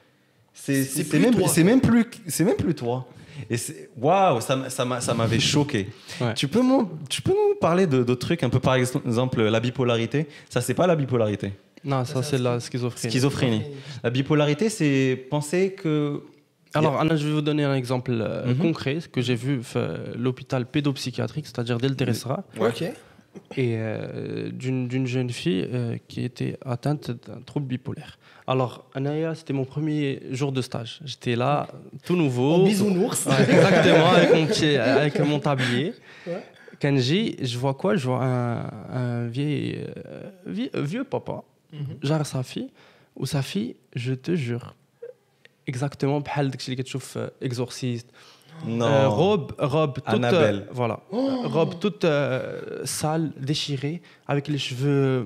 [0.54, 3.08] C'est même, même plus c'est même plus toi
[3.50, 3.58] et
[3.98, 5.90] waouh, ça, ça m'avait choqué.
[6.36, 6.62] Tu, peux
[7.10, 10.28] tu peux nous parler d'autres trucs, un peu par exemple la bipolarité?
[10.50, 11.54] Ça, c'est pas la bipolarité.
[11.84, 13.12] Non, ça, c'est la schizophrénie.
[13.12, 13.62] Schizophrénie.
[14.04, 16.22] La bipolarité, c'est penser que.
[16.74, 18.58] Alors, Anna, je vais vous donner un exemple euh, mhm.
[18.58, 22.44] concret que j'ai vu à l'hôpital pédopsychiatrique, c'est-à-dire Del Teresa.
[22.60, 22.84] Ok
[23.56, 28.18] et euh, d'une jeune fille euh, qui était atteinte d'un trouble bipolaire.
[28.46, 31.00] Alors, Anaya, c'était mon premier jour de stage.
[31.06, 31.68] J'étais là,
[32.04, 32.56] tout nouveau.
[32.56, 33.28] En bisounours.
[33.28, 35.94] Exactement, avec mon, pied, avec mon tablier.
[36.80, 37.96] Kenji, je vois quoi?
[37.96, 42.70] Je vois un, un vieil, euh, vie, euh, vieux, papa, mm genre sa fille,
[43.16, 44.76] ou sa fille, je te jure,
[45.66, 46.98] exactement, bhal que tu
[47.42, 48.10] exorciste.
[48.67, 48.87] non.
[48.87, 50.67] Euh, robe, robe toute, Annabelle.
[50.69, 51.43] Euh, voilà, oh.
[51.45, 55.25] robe toute euh, sale, déchirée, avec les cheveux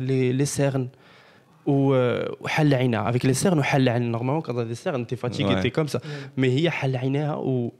[0.00, 0.88] les, les cernes.
[1.64, 5.60] Ou avec les cernes ou Normalement, quand on a des cernes, t'es fatigué, ouais.
[5.60, 6.00] t'es comme ça.
[6.36, 7.72] Mais il y a ou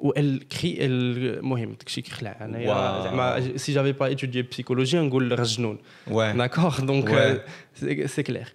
[0.00, 5.38] où elle crie elle مهم داكشي كيخلع انايا زعما si j'avais pas étudié psychologie نقول
[5.38, 5.78] رجنون
[6.10, 7.40] ouais d'accord donc ouais.
[7.82, 8.48] euh, c'est clair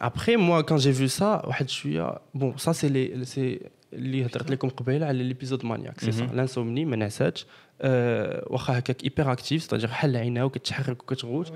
[0.00, 3.60] après moi quand j'ai vu ça واحد شويه bon ça c'est les c'est
[3.93, 6.23] اللي هضرت لكم قبيلة على ليبيزود مانياك سي سا.
[6.23, 7.45] لانسومني ما نعساتش.
[7.81, 11.53] أه واخا هكاك ايبر اكتيف ستادير حل عينها وكتحرك وكتغوت.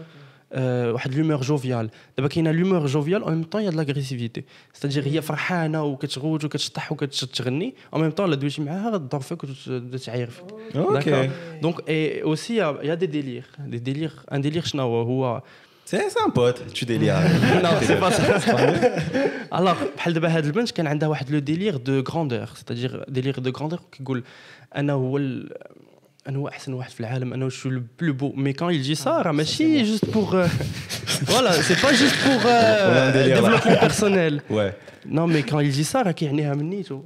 [0.55, 5.83] واحد لومور جوفيال دابا كاينة لومور جوفيال أو ميم طون يا لاغريسيفيتي ستادير هي فرحانة
[5.83, 10.75] وكتغوت وكتشطح وكتغني أو ميم طون لا دويتي معاها غدور فيك وتعاير فيك.
[10.75, 11.29] أوكي.
[11.61, 15.41] دونك اي اوسي يا دي ديلير دي ديلير ان ديلير شنو هو؟ هو
[15.84, 17.14] سي ان بوت تو ديلير
[17.62, 18.10] نو سي با
[19.54, 23.50] الوغ بحال دابا هاد البنت كان عندها واحد لو ديلير دو غراندور ستادير ديلير دو
[23.50, 24.24] غراندور كيقول
[24.76, 25.18] انا هو
[26.28, 29.22] انا هو احسن واحد في العالم انا شو لو بلو بو مي كان يجي سا
[29.22, 30.46] راه ماشي جوست بوغ
[31.06, 32.42] فوالا سي با جوست بوغ
[33.10, 34.40] ديفلوبمون بيرسونيل
[35.06, 37.02] نو مي كان يجي سا راه كيعنيها من نيتو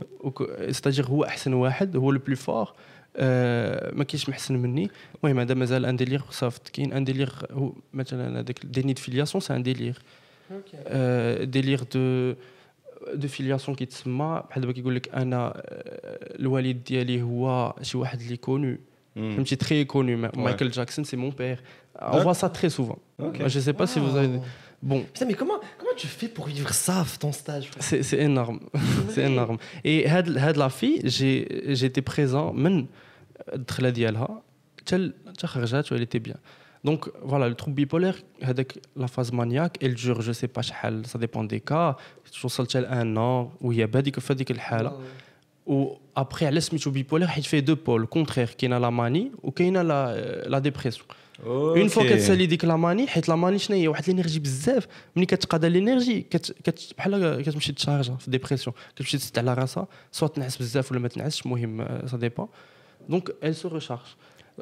[0.71, 2.73] ستاجير هو احسن واحد هو لو بلو فور
[3.99, 4.91] ما كاينش محسن مني
[5.25, 9.41] المهم هذا مازال ان ديلير صافت كاين ان ديلير هو مثلا هذاك ديني دو فيلياسيون
[9.41, 9.99] سي ان ديلير
[11.43, 12.35] ديلير دو
[13.15, 15.53] دو فيلياسيون كيتسمى بحال دابا كيقول لك انا
[16.41, 18.77] الوالد ديالي هو شي واحد اللي كونو
[19.17, 19.45] Mm.
[19.47, 20.15] suis très connu.
[20.47, 21.59] Michael Jackson, c'est mon père.
[22.17, 22.99] On voit ça très souvent.
[23.21, 24.41] Je ne sais pas si vous avez.
[24.82, 25.06] Bon.
[25.28, 28.60] Mais comment, comment tu fais pour vivre ça, ton stage C'est énorme.
[29.10, 29.58] c'est énorme.
[29.84, 32.88] Et had, had la fille, j'étais présent, même
[33.82, 33.92] la
[35.96, 36.38] elle était bien.
[36.84, 41.20] Donc voilà, le trouble bipolaire, avec la phase maniaque, elle dure, je sais pas, ça
[41.20, 41.98] dépend des cas.
[42.24, 42.42] Je suis
[42.90, 44.36] un an, où il y a des que fait
[45.66, 46.62] ou après, elle est
[46.92, 50.44] bipolaire, il fait deux pôles, contraire, qui a la manie ou qui a la, euh,
[50.48, 51.06] la dépression.
[51.47, 54.87] اون فوا كتسالي ديك لا ماني حيت لا ماني شنو هي واحد لينيرجي بزاف
[55.17, 60.57] ملي كتقاد لينيرجي كت بحال كتمشي تشارجا في ديبرسيون كتمشي تسد على راسها سوا تنعس
[60.57, 62.49] بزاف ولا ما تنعسش المهم سا ديبون
[63.09, 64.01] دونك ال سو ريشارج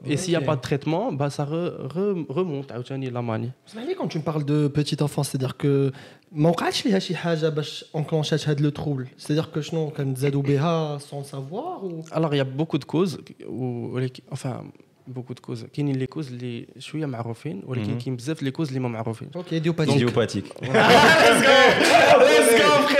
[0.06, 1.62] Et s'il n'y a pas de traitement, bah, ça re,
[1.94, 2.78] re, remonte à
[3.18, 3.52] la manie.
[3.98, 5.92] Quand tu me parles de petite enfance, c'est-à-dire que
[6.32, 10.98] ما وقعتش ليها شي حاجه باش انكلونشات هاد لو تروبل سيدير كو شنو كنتزادوا بها
[10.98, 14.64] سون سافوار و الوغ يا بوكو دو كوز ولكن enfin
[15.06, 18.80] بوكو دو كوز كاينين لي كوز اللي شويه معروفين ولكن كاين بزاف لي كوز اللي
[18.80, 20.44] ما معروفين اوكي ايديوباتيك ايديوباتيك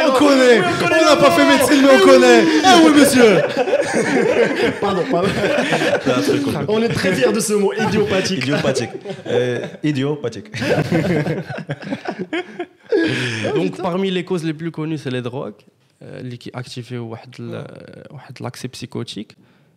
[0.05, 2.40] On connaît On n'a pas fait médecine mais on connaît
[2.70, 3.32] Ah oui monsieur
[4.80, 5.28] Pardon, pardon.
[6.76, 8.38] On est très fiers de ce mot, idiopathique.
[8.43, 8.90] Idiopathique.
[9.26, 10.49] Euh, idiopathique.
[13.57, 15.61] Donc parmi les causes les plus connues c'est les drogues
[16.03, 17.34] اللي كيأكتيفيو واحد
[18.11, 19.36] واحد لاكسي بسيكوتيك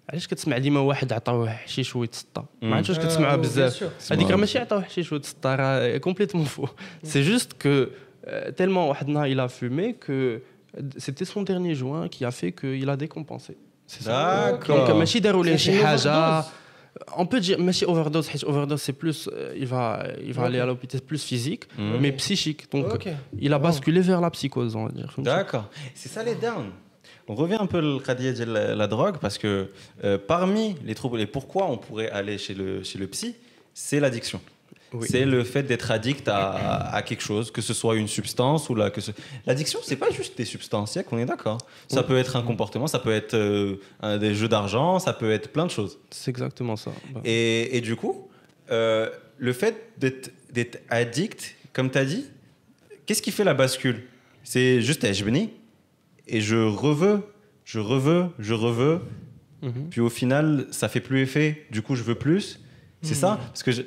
[0.10, 4.60] علاش كتسمع ديما واحد عطاوه حشيش ويتسطى ما عرفتش واش كتسمعها بزاف هذيك راه ماشي
[4.60, 6.68] عطاوه حشيش ويتسطى راه كومبليتوم فو
[7.04, 7.86] سي جوست كو
[8.60, 10.42] tellement واحد النهار il a fumé que
[10.98, 13.58] c'était son dernier joint qui a fait qu'il a décompensé
[13.88, 16.44] c'est ça donc ماشي داروا ليه شي حاجه
[17.18, 20.60] on peut dire, mais si overdose, overdose c'est plus, euh, il va, il va aller
[20.60, 21.98] à l'hôpital plus physique, mm.
[22.00, 22.72] mais psychique.
[22.72, 23.16] Donc, okay.
[23.40, 25.14] il a basculé vers la psychose, on va dire.
[25.18, 25.70] D'accord.
[25.94, 26.72] C'est ça les downs.
[27.31, 27.99] On revient un peu le
[28.35, 29.69] de la, la drogue parce que
[30.03, 33.37] euh, parmi les troubles et pourquoi on pourrait aller chez le, chez le psy,
[33.73, 34.41] c'est l'addiction.
[35.03, 38.91] C'est le fait d'être addict à, quelque chose, que ce soit une substance ou la
[38.91, 39.13] que ce...
[39.47, 41.59] l'addiction, c'est pas juste des substances, qu'on est d'accord.
[41.87, 43.79] Ça peut être un comportement, ça peut être euh,
[44.19, 46.01] des jeux d'argent, ça peut être plein de choses.
[46.11, 46.91] C'est exactement ça.
[47.15, 47.21] Bah.
[47.25, 48.29] Et, du coup,
[48.73, 49.09] euh,
[49.39, 52.27] le fait d'être addict, comme tu as dit,
[53.07, 54.03] qu'est-ce qui fait la bascule?
[54.43, 55.51] C'est juste Ejbeni
[56.31, 57.23] et je reveux,
[57.65, 59.01] je reveux, je reveux.
[59.63, 59.69] Mmh.
[59.91, 61.67] Puis au final, ça fait plus effet.
[61.71, 62.61] Du coup, je veux plus.
[63.03, 63.15] C'est mmh.
[63.15, 63.39] ça?
[63.49, 63.83] Parce que je,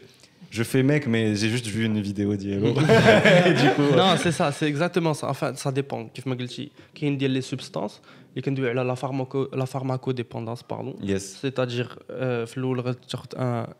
[0.51, 2.73] je, fais mec, mais j'ai juste vu une vidéo d'Yellow.
[2.73, 3.95] Mhm.
[3.95, 5.29] non, c'est ça, c'est exactement ça.
[5.29, 6.05] Enfin, ça dépend.
[6.05, 8.01] Kif Magilchi, qui les substances,
[8.35, 10.95] et qui est la, la pharmacodépendance, pardon.
[11.01, 11.37] Yes.
[11.41, 12.45] C'est-à-dire, euh,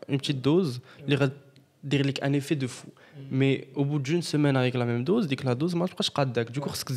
[0.08, 1.16] une petite dose, les
[2.22, 2.88] un effet de fou.
[2.88, 3.24] Mhm.
[3.30, 5.92] Mais au bout d'une semaine avec la même dose, dès que la dose, moi, je
[5.92, 6.94] crois que je Du coup, ce que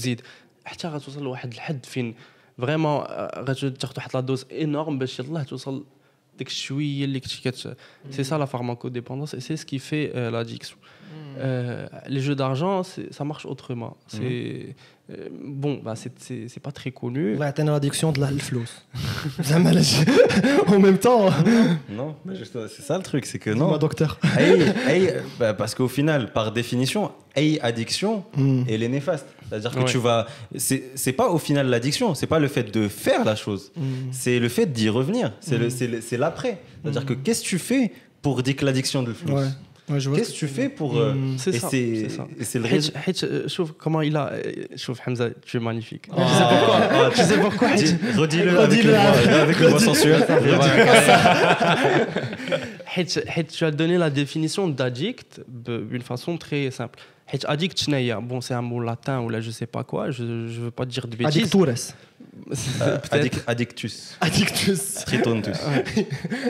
[0.66, 2.14] حتى غتوصل لواحد الحد فين
[2.58, 3.00] فريمون
[3.38, 5.84] غتاخذ واحد لا دوز انورم باش يلاه توصل
[6.38, 7.76] ديك الشويه اللي كنتي كت
[8.10, 10.78] سي سا لا فارماكوديبوندونس اي سي سكي في لاديكسيون
[12.14, 12.82] les jeux d'argent
[13.18, 13.96] ça marche autrement
[15.09, 17.37] c'est bon bah c'est pas très connu.
[17.37, 18.63] Ouais t'as une addiction de l'alflos
[20.67, 21.29] en même temps.
[21.89, 23.77] Non c'est ça le truc c'est que non.
[23.77, 24.19] Docteur.
[25.39, 27.11] Bah, parce qu'au final par définition
[27.61, 28.23] addiction
[28.67, 29.27] elle est néfaste.
[29.49, 30.27] C'est-à-dire que tu vas.
[30.55, 33.81] C'est pas au final l'addiction, c'est pas le fait de faire la chose, mm.
[34.11, 36.17] c'est le fait d'y revenir, c'est mm.
[36.17, 36.61] l'après.
[36.81, 37.21] C'est-à-dire que mm.
[37.23, 37.91] qu'est-ce que tu fais
[38.21, 39.13] pour dire que l'addiction de
[39.87, 40.97] flux Qu'est-ce que tu fais pour.
[40.97, 41.69] Euh, c'est ça.
[42.41, 42.99] C'est le résultat.
[43.47, 44.33] Trouve comment il a.
[44.77, 46.07] Trouve Hamza, tu es magnifique.
[46.09, 46.79] Je sais pourquoi.
[46.91, 50.25] Ah, tu sais pourquoi Redis-le avec, le avec le mot sensuel.
[53.49, 56.99] Tu as donné la définition d'addict d'une façon très simple.
[57.45, 57.89] Addict,
[58.21, 60.85] bon, c'est un mot latin ou là, je sais pas quoi, je ne veux pas
[60.85, 61.43] dire de bêtises.
[61.43, 61.67] Addictures.
[62.81, 62.97] Euh,
[63.47, 64.15] addictus.
[64.21, 64.93] Addictus.
[65.05, 65.57] Tritontus.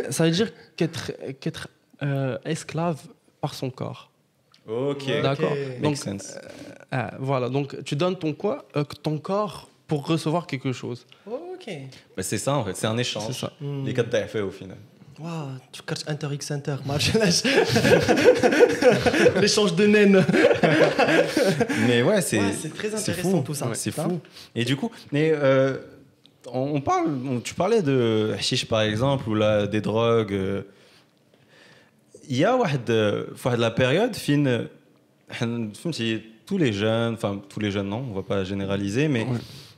[0.09, 1.69] Ça veut dire qu'être
[2.03, 2.99] euh, esclave
[3.41, 4.09] par son corps.
[4.67, 5.05] Ok.
[5.21, 5.51] D'accord.
[5.51, 6.37] Makes Donc, sense.
[6.91, 7.49] ah, voilà.
[7.49, 11.05] Donc, tu donnes ton quoi, euh, ton corps pour recevoir quelque chose.
[11.25, 11.69] Ok.
[12.15, 13.23] Bah, c'est ça en fait, c'est un échange.
[13.27, 13.53] C'est ça.
[13.85, 14.77] Les quatre fait au final.
[15.19, 16.75] Waouh, tu casses Inter X Inter,
[19.41, 20.23] L'échange de naines.
[21.87, 23.41] Mais ouais, c'est Ouais, c'est très intéressant fou.
[23.45, 23.69] tout ça.
[23.73, 24.19] C'est fou.
[24.53, 25.77] Et du coup, mais euh,
[26.51, 30.35] on, on parle, on- tu parlais de hashish par exemple ou là des drogues
[32.29, 32.57] il y a
[32.89, 33.25] euh,
[33.57, 34.67] la période fine
[35.41, 35.67] euh,
[36.45, 39.25] tous les jeunes enfin tous les jeunes non on ne va pas généraliser mais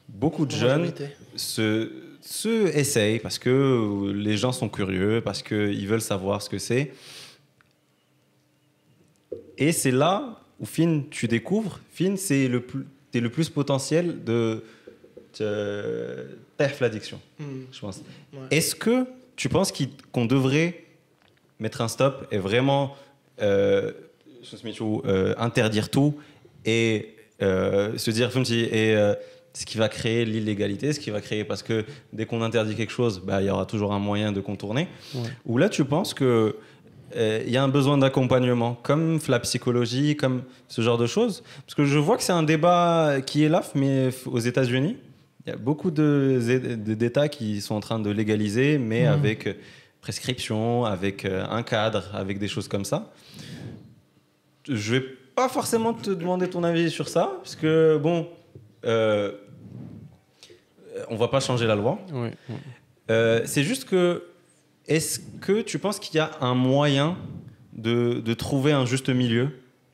[0.08, 0.92] beaucoup de jeunes
[1.36, 1.92] se,
[2.22, 6.92] se essayent parce que les gens sont curieux parce qu'ils veulent savoir ce que c'est.
[9.58, 14.24] Et c'est là où fin tu découvres fin c'est le plus es le plus potentiel
[14.24, 14.64] de
[16.58, 17.62] perf l'addiction hmm.
[17.72, 18.02] je pense.
[18.52, 19.74] Est-ce que tu penses
[20.12, 20.84] qu'on devrait
[21.60, 22.96] mettre un stop et vraiment
[23.42, 23.92] euh,
[25.06, 26.16] euh interdire tout
[26.66, 29.14] et euh, se dire et euh,
[29.54, 32.92] ce qui va créer l'illégalité, ce qui va créer parce que dès qu'on interdit quelque
[32.92, 34.88] chose, bah, il y aura toujours un moyen de contourner.
[35.46, 36.56] Ou là, tu penses que
[37.16, 41.44] il y a un besoin d'accompagnement, comme la psychologie, comme ce genre de choses?
[41.66, 44.96] Parce que je vois que c'est un débat qui est là, mais aux États-Unis,
[45.46, 49.12] il y a beaucoup d'États qui sont en train de légaliser, mais mmh.
[49.14, 49.58] avec
[50.00, 53.12] euh, prescription, avec euh, un cadre, avec des choses comme ça.
[54.68, 58.28] Je vais pas forcément te demander ton avis sur ça, parce que bon,
[58.86, 59.32] euh,
[61.10, 62.00] on va pas changer la loi.
[62.12, 62.30] Oui.
[63.10, 64.24] Euh, c'est juste que,
[64.88, 67.18] est-ce que tu penses qu'il y a un moyen
[67.74, 69.50] de, de trouver un juste milieu,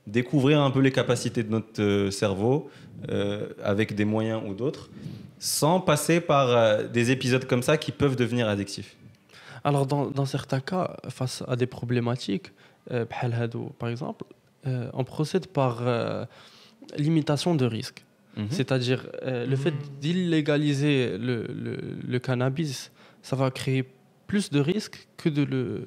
[0.08, 2.70] découvrir un peu les capacités de notre euh, cerveau
[3.10, 4.89] euh, avec des moyens ou d'autres,
[5.39, 8.95] sans passer par des épisodes comme ça qui peuvent devenir addictifs?
[9.66, 12.51] Alors, dans, certains cas, face à des problématiques,
[12.91, 13.03] euh,
[13.80, 14.24] par exemple,
[14.68, 16.26] euh, on procède par euh,
[16.97, 18.03] limitation de risque.
[18.36, 18.47] Mhm.
[18.49, 22.91] C'est-à-dire, euh, le fait d'illégaliser le, cannabis,
[23.22, 23.86] ça va créer
[24.28, 25.86] plus de risques que de le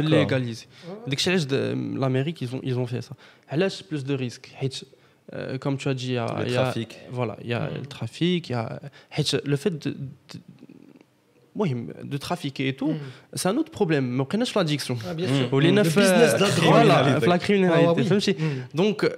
[0.00, 0.66] légaliser.
[1.06, 3.14] Dès que de l'Amérique, ils ont, ils ont fait ça.
[3.48, 4.52] Elle laisse plus de risques.
[5.60, 6.98] comme tu as dit, il y a, le trafic.
[7.10, 7.78] voilà, il y a mhm.
[7.80, 8.48] le trafic.
[8.48, 8.80] Y a...
[9.44, 9.96] Le fait de
[11.55, 12.99] المهم, de trafiquer et tout, Mm.
[13.35, 14.03] c'est un autre problème.
[14.17, 14.95] ما بقيناش l'addiction.
[15.01, 15.49] Ah, bien Mm.
[15.49, 15.53] sûr.
[15.53, 16.73] ولينا Le في business de la drogue.
[16.73, 17.19] voilà, criminalité.
[17.19, 17.85] في la criminalité.
[17.87, 18.03] Ah, oui.
[18.03, 18.77] فهمتي؟ Mm.
[18.77, 19.09] Donc, euh,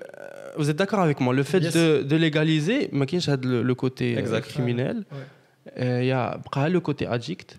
[0.57, 1.73] vous êtes d'accord avec moi Le fait Yes.
[1.73, 4.47] de, de légaliser, ما كاينش هاد le, le côté euh, Exact.
[4.51, 4.97] criminel.
[4.97, 5.81] Ouais.
[5.83, 7.49] Euh, Il y a بقى le côté addict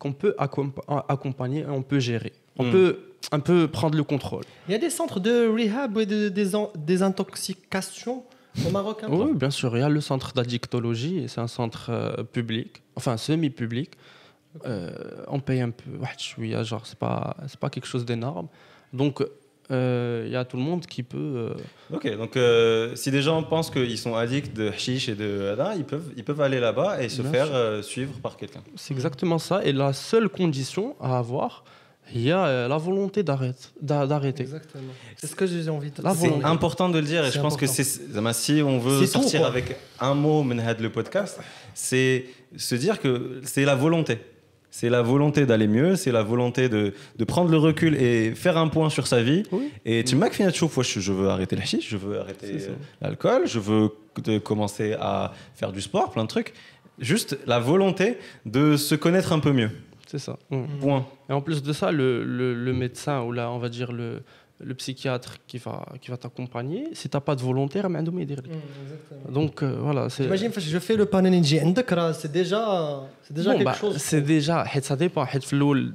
[0.00, 0.80] qu'on peut accomp-
[1.14, 2.32] accompagner et on peut gérer.
[2.60, 2.70] On Mm.
[2.74, 2.92] peut
[3.36, 4.44] un peu prendre le contrôle.
[4.68, 8.24] Il y a des centres de rehab et de désin- désintoxication
[8.66, 8.96] au Maroc.
[9.02, 9.70] hein, Oui, bien sûr.
[9.76, 13.90] Il y a le centre d'addictologie, et c'est un centre euh, public, enfin semi-public.
[14.65, 14.91] euh,
[15.27, 15.91] on paye un peu,
[16.63, 18.47] genre c'est pas c'est pas quelque chose d'énorme.
[18.93, 19.23] Donc
[19.69, 21.53] il y a tout le monde qui peut.
[21.91, 22.37] Euh, ok, donc
[22.95, 26.23] si des gens pensent qu'ils sont addicts de hashish et de hada, ils peuvent ils
[26.23, 28.61] peuvent aller là-bas et se faire suivre par quelqu'un.
[28.75, 29.63] C'est exactement ça.
[29.65, 31.63] Et la seule condition à avoir,
[32.15, 34.43] il y a la volonté d'arrêter.
[34.43, 34.93] Exactement.
[35.17, 36.15] C'est ce que j'ai envie de dire.
[36.15, 40.13] C'est important de le dire et je pense que si on veut sortir avec un
[40.13, 41.39] mot menhad le podcast,
[41.73, 44.19] c'est se dire que c'est la volonté.
[44.69, 48.57] C'est la volonté d'aller mieux, c'est la volonté de, de prendre le recul et faire
[48.57, 49.43] un point sur sa vie.
[49.51, 49.71] Oui.
[49.85, 50.43] Et tu m'as fait
[50.99, 52.57] je veux arrêter la chiche, je veux arrêter
[53.01, 53.89] l'alcool, je veux
[54.23, 56.53] de- commencer à faire du sport, plein de trucs.
[56.99, 59.69] Juste la volonté de se connaître un peu mieux.
[60.07, 60.37] C'est ça.
[60.49, 60.63] Mm.
[60.79, 61.05] Point.
[61.29, 64.21] Et en plus de ça, le, le, le médecin ou là, on va dire le,
[64.59, 66.89] le psychiatre qui va, qui va t'accompagner.
[66.93, 70.07] Si tu n'as pas de volontaire, mais mmh, Donc euh, voilà.
[70.09, 71.59] J'imagine je fais le panénéji,
[72.13, 73.97] c'est déjà, c'est déjà quelque bah, chose.
[73.97, 75.25] C'est déjà, ça dépend.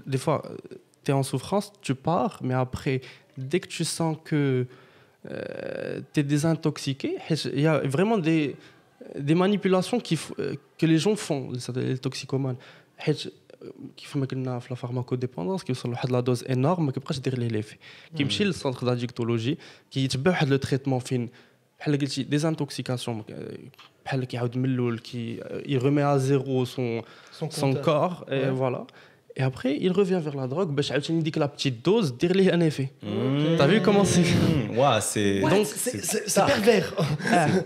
[0.07, 0.57] Des fois, euh,
[1.05, 3.01] tu es en souffrance, tu pars, mais après,
[3.37, 4.67] dès que tu sens que
[5.31, 7.17] euh, tu es désintoxiqué,
[7.53, 8.57] il y a vraiment des,
[9.19, 9.99] des manipulations
[10.39, 12.57] euh, que les gens font, les toxicomanes
[13.62, 17.38] حيت كيف ما قلنا في لا فارماكوديبوندونس كيوصل لواحد لا دوز انورم ما كيبقاش يدير
[17.40, 17.76] ليه ليفي
[18.18, 19.58] كيمشي للسونتر داديكتولوجي
[19.92, 21.30] كيتبع واحد لو تريتمون فين
[21.80, 23.24] بحال قلتي ديزانتوكسيكاسيون
[24.06, 27.04] بحال كيعاود من الاول كي يرمي à zéro son
[27.40, 27.86] son, son compteur.
[27.86, 28.26] corps
[29.35, 30.71] Et après, il revient vers la drogue.
[30.75, 32.93] Bah, je dis que la petite dose, dire un effet.
[33.03, 33.57] Hmm.
[33.57, 34.77] T'as vu comment c'est hmm.
[34.77, 35.41] Waouh, c'est.
[35.41, 36.95] Donc, c'est pervers.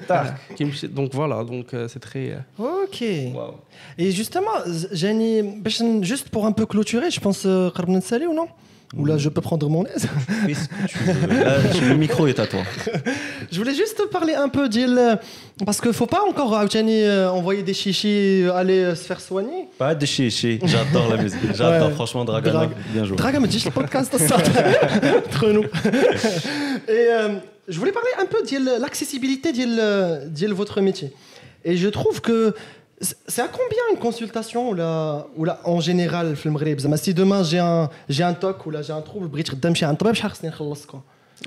[0.09, 0.35] Ah,
[0.91, 2.33] donc voilà, donc euh, c'est très.
[2.59, 3.05] Euh, ok.
[3.35, 3.55] Wow.
[3.99, 4.51] Et justement,
[4.93, 5.63] Jenny,
[6.03, 7.43] juste pour un peu clôturer, je pense,
[7.75, 8.49] Karbon euh, ou non?
[8.95, 10.09] Ou là, je peux prendre mon aise.
[10.47, 12.61] le micro est à toi.
[13.51, 15.19] je voulais juste parler un peu d'il.
[15.65, 19.69] Parce qu'il ne faut pas encore euh, envoyer des chichis aller se faire soigner.
[19.79, 20.61] Pas des chichis.
[20.63, 21.41] J'adore la musique.
[21.55, 22.71] J'adore, franchement, Dragon.
[22.93, 23.17] bien joué.
[23.17, 24.15] Dragon me dit le podcast
[25.27, 25.65] entre nous.
[26.89, 27.09] Et
[27.69, 31.13] je voulais parler un peu de l'accessibilité de votre métier.
[31.65, 32.55] Et je trouve que
[33.02, 36.36] c'est à combien une consultation ou là, ou là, en général
[36.98, 39.30] Si demain j'ai un, j'ai un TOC ou là j'ai un trouble,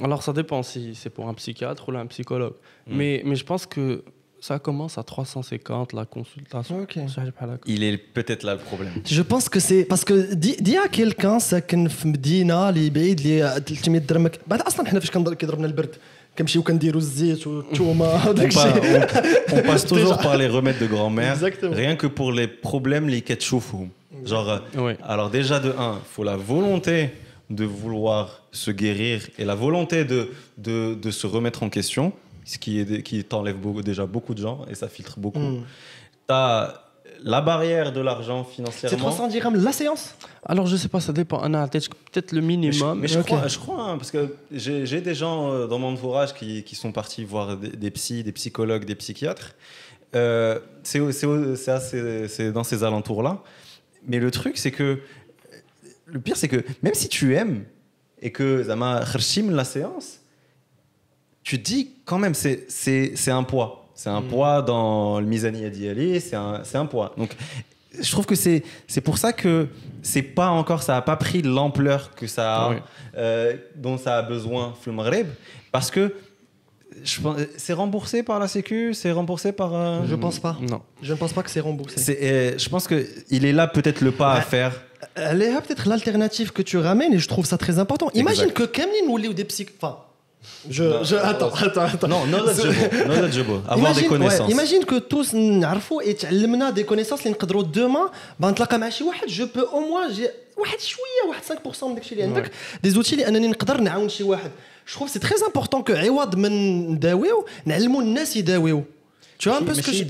[0.02, 2.54] Alors ça dépend si c'est pour un psychiatre ou là, un psychologue.
[2.86, 2.96] Hmm.
[2.96, 4.02] Mais, mais je pense que
[4.40, 6.86] ça commence à 350 la consultation.
[7.66, 8.92] Il est peut-être là le problème.
[9.06, 13.60] Je pense que c'est parce que dis à quelqu'un ساكن في مدينه اللي بعيد اللي
[13.60, 15.96] 300 درهمك بعد اصلا حنا فاش كنضربنا البرد
[16.38, 18.34] كنمشيو كنديروا الزيت والثومه
[19.52, 23.88] on passe toujours par les remèdes de grand-mère rien que pour les problèmes les كتشوفهم
[24.24, 24.92] genre oui.
[25.02, 27.10] alors déjà de un faut la volonté
[27.50, 32.12] de vouloir se guérir et la volonté de, de, de se remettre en question
[32.44, 35.38] ce qui, est, qui t'enlève beaucoup, déjà beaucoup de gens et ça filtre beaucoup.
[35.38, 35.64] Mm.
[36.28, 36.80] Tu as
[37.23, 38.97] la barrière de l'argent financièrement.
[38.97, 40.15] C'est 300 dirhams la séance
[40.45, 41.39] Alors je sais pas, ça dépend.
[41.43, 42.99] On a peut-être le minimum.
[42.99, 46.33] Mais je, crois, je crois hein, parce que j'ai des gens euh, dans mon entourage
[46.33, 49.55] qui, qui sont partis voir des, des, psys, des psychologues, des psychiatres.
[50.15, 53.43] Euh, c'est dans ces alentours-là.
[54.07, 54.99] Mais le truc, c'est que
[56.05, 57.65] le pire, c'est que même si tu aimes
[58.21, 59.03] et que Zama
[59.49, 60.21] la séance,
[61.43, 63.78] tu te dis quand même, c'est un poids.
[63.99, 64.27] C'est un mm.
[64.27, 67.13] poids dans le Mizani Adiali, c'est un, un poids.
[67.17, 67.35] Donc,
[67.99, 68.63] je trouve que c'est
[69.03, 69.67] pour ça que
[70.01, 72.75] c'est pas encore, ça n'a pas pris l'ampleur que ça a,
[73.17, 75.27] euh, dont ça a besoin le Maghreb,
[75.73, 76.15] parce que
[77.57, 79.75] c'est remboursé par la Sécu, c'est remboursé par.
[79.75, 80.55] Euh, je pense pas.
[80.61, 80.81] Non.
[81.01, 82.17] Je ne pense pas que c'est remboursé.
[82.21, 84.81] Euh, je pense que il est là peut-être le pas à faire.
[85.15, 88.09] Elle est peut-être l'alternative que tu ramènes et je trouve ça très important.
[88.13, 89.97] Imagine que Kamlin ou des psy, enfin
[90.69, 92.07] je, je, attends, attends, attends.
[92.07, 94.51] Non, knowledge جبو avoir des connaissances.
[94.51, 98.11] Imagine que tous نعرفوا et تعلمنا des connaissances اللي نقدروا demain
[98.43, 100.27] نتلاقى مع شي واحد جو بو أو موان جي
[100.57, 102.51] واحد شوية واحد 5% من داكشي اللي عندك
[102.83, 104.51] دي زوتي اللي انني نقدر نعاون شي واحد
[104.87, 108.83] جو trouve c'est très important que عوض من نداويو نعلموا الناس يداويو
[109.39, 110.03] Tu vois un peu ce que je...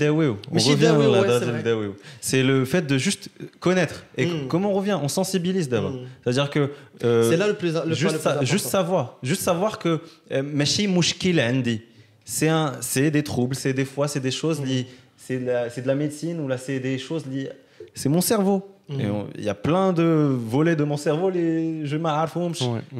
[2.20, 4.04] C'est le fait de juste connaître.
[4.18, 4.48] Et mm.
[4.48, 4.98] comment on revient?
[5.00, 5.92] On sensibilise d'abord.
[5.92, 6.06] Mm.
[6.24, 6.70] C'est-à-dire que.
[7.04, 9.18] Euh, c'est là le plus, le juste, juste savoir.
[9.22, 10.00] Juste savoir que.
[10.42, 11.80] Machi Mouchkil Andy.
[12.24, 14.60] C'est des troubles, c'est des fois, c'est des choses.
[14.60, 14.84] Mm.
[15.16, 17.50] C'est de, de, la médecine ou là, c'est des choses liées.
[17.94, 18.68] C'est mon cerveau.
[18.88, 22.32] Il y a plein de volets de mon cerveau, les, je m'arrête.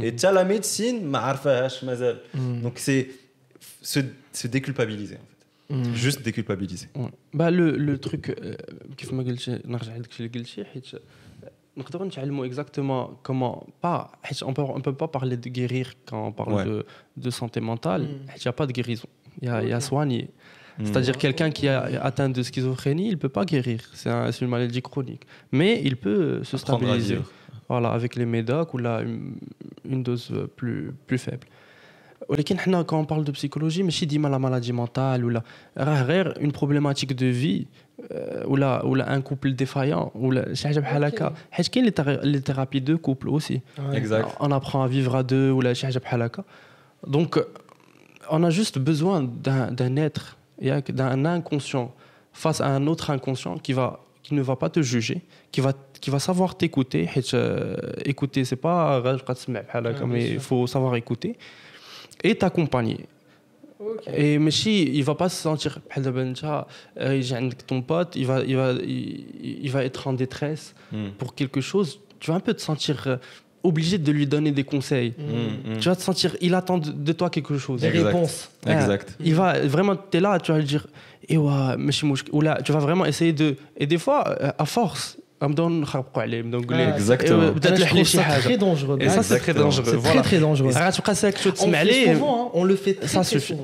[0.01, 1.41] Et tu as la médecine, m'arrête.
[2.63, 3.09] Donc c'est
[3.83, 3.99] se,
[4.33, 5.17] se déculpabiliser.
[5.70, 5.96] Mm.
[5.96, 6.90] juste déculpabiliser
[7.34, 8.32] bah le le truc
[8.98, 10.86] كيف ما قلت نرجع لك اللي قلتي حيت
[11.78, 14.12] نقدروا نتعلموا exactement comment pas
[14.44, 16.86] on peut on peut pas parler de guérir quand on parle de
[17.18, 18.36] de santé mentale mm.
[18.36, 19.10] il n'y a pas de guérison
[19.42, 20.86] il y a il y a soigner mm.
[20.86, 21.80] c'est-à-dire quelqu'un qui a
[22.10, 23.80] atteint de schizophrénie, il peut pas guérir.
[24.00, 25.24] C'est un, une maladie chronique.
[25.60, 27.20] Mais il peut se stabiliser.
[27.72, 29.38] Voilà, avec les médocs ou là, une,
[29.94, 30.28] une dose
[30.58, 31.48] plus, plus faible.
[32.30, 35.42] ولكن حنا quand on parle de psychologie ماشي ديما لا مالادي مونتال ولا
[35.78, 37.66] راه غير اون بروبليماتيك دو في
[38.46, 41.94] ولا ولا ان كوبل ديفايون ولا شي حاجه بحال هكا حيت كاين
[42.24, 43.62] لي ثيرابي دو كوبل اوسي
[44.40, 46.44] on apprend à vivre à deux ولا شي حاجه بحال هكا
[47.08, 47.40] donc
[48.30, 49.22] on a juste besoin
[49.78, 50.38] d'un être
[51.00, 51.88] d'un inconscient
[52.34, 55.20] face à un autre inconscient qui va qui ne va pas te juger
[55.52, 55.72] qui va
[56.02, 57.36] qui va savoir t'écouter حيت
[58.06, 61.36] écouter c'est pas غير تبقى تسمع بحال هكا mais il faut savoir écouter
[62.23, 63.07] et t'accompagner.
[64.13, 65.81] Et mais si il va pas se sentir
[66.99, 71.11] euh, ton pote, il va, il va, il, va être en détresse hmm.
[71.19, 72.01] pour quelque chose.
[72.19, 73.17] Tu vas un peu te sentir euh,
[73.63, 75.15] obligé de lui donner des conseils.
[75.17, 75.79] Hmm, hmm.
[75.79, 77.81] Tu vas te sentir, il attend de, toi quelque chose.
[77.81, 78.51] Des réponses.
[78.67, 79.17] Exact.
[79.21, 80.87] il va vraiment, tu es là, tu vas lui dire,
[81.29, 81.77] et ouais,
[82.33, 83.57] ou là, tu vas vraiment essayer de.
[83.77, 87.94] Et des fois, euh, à force, نبداو نخربقوا عليه نبداو نقول ليه اكزاكتومون بدا تلح
[87.94, 91.48] ليه شي حاجه تري دونجرو اي سا سي تري دونجرو تري تري دونجرو غتبقى ساكت
[91.48, 92.20] وتسمع عليه
[92.54, 93.58] on le fait ça suffit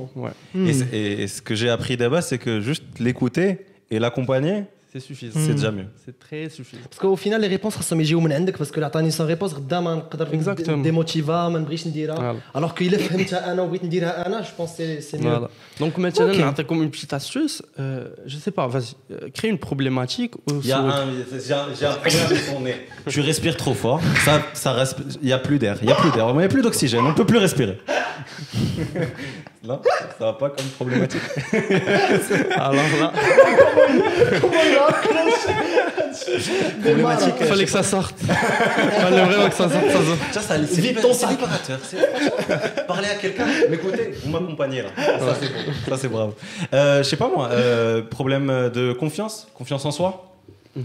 [0.93, 3.49] et ce que j'ai appris d'abord c'est que juste l'écouter
[3.91, 4.63] et l'accompagner
[4.95, 5.39] c'est suffisant.
[5.39, 5.85] C'est déjà mieux.
[6.05, 6.83] C'est très suffisant.
[6.89, 9.87] Parce qu'au final, les réponses خاصهم يجيو من عندك parce que عطاني sans réponse قدام
[9.87, 10.27] نقدر
[10.75, 15.01] ديموتيفا ما نبغيش نديرها alors que الا فهمتها انا وبغيت نديرها انا je pense c'est
[15.01, 15.47] c'est mieux.
[15.79, 20.33] Donc maintenant نعطيكم une petite astuce euh, je sais pas vas-y euh, crée une problématique
[20.49, 21.07] Il y a un
[21.79, 22.75] j'ai un problème avec mon nez.
[23.07, 24.69] Tu respires trop fort, ça ça
[25.21, 27.03] il y a plus d'air, il y a plus d'air, il y a plus d'oxygène,
[27.11, 27.77] on peut plus respirer.
[29.66, 31.20] Ça va pas comme problématique.
[32.56, 33.12] Ah, Alors là.
[34.40, 35.52] Comment il a accroché?
[36.82, 37.34] Problématique.
[37.40, 38.14] Il fallait que ça sorte.
[38.20, 39.86] Il fallait vraiment que ça sorte.
[39.86, 40.18] Ça sorte.
[40.32, 41.78] Ça, ça c'est libérateur.
[42.86, 44.88] Parler à quelqu'un, Écoutez, vous m'accompagnez là.
[44.96, 45.72] Ça, c'est bon.
[45.88, 46.32] Ça, c'est brave.
[46.72, 50.32] Euh, je sais pas moi, euh, problème de confiance, confiance en soi?
[50.74, 50.84] Mhm.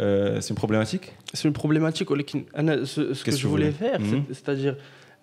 [0.00, 1.12] Euh, c'est une problématique?
[1.32, 2.08] C'est une problématique.
[2.54, 4.24] Ah, ce, que, je voulais faire, mhm.
[4.28, 4.76] c'est-à-dire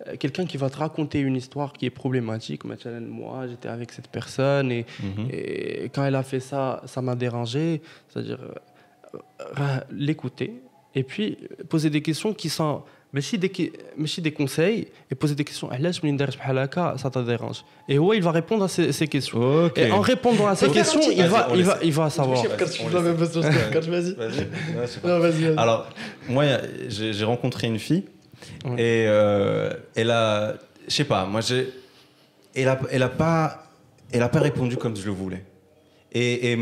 [0.06, 2.62] euh, quelqu'un qui va te raconter une histoire qui est problématique.
[2.64, 5.28] Moi, j'étais avec cette personne mhm.
[5.30, 7.82] et, quand elle a fait ça, ça m'a dérangé.
[8.08, 8.38] C'est-à-dire
[9.14, 10.62] euh, l'écouter
[10.94, 11.36] et puis
[11.68, 12.82] poser des questions qui sont.
[13.12, 17.64] Mais si des, mais si des conseils et poser des questions, ça te dérange?
[17.88, 19.68] Et ouais, il va répondre à ces, questions.
[19.74, 22.40] Et en répondant à ces questions, il va, il, va, il va savoir.
[25.02, 25.46] Vas-y.
[25.56, 25.88] Alors,
[26.28, 26.44] moi,
[26.88, 28.04] j'ai rencontré une fille
[28.64, 28.74] Ouais.
[28.80, 30.54] et euh, elle a,
[30.88, 31.68] je sais pas, moi, j'ai,
[32.54, 33.64] elle a, elle a pas,
[34.12, 35.44] elle a pas répondu comme je le voulais.
[36.12, 36.58] Et, et,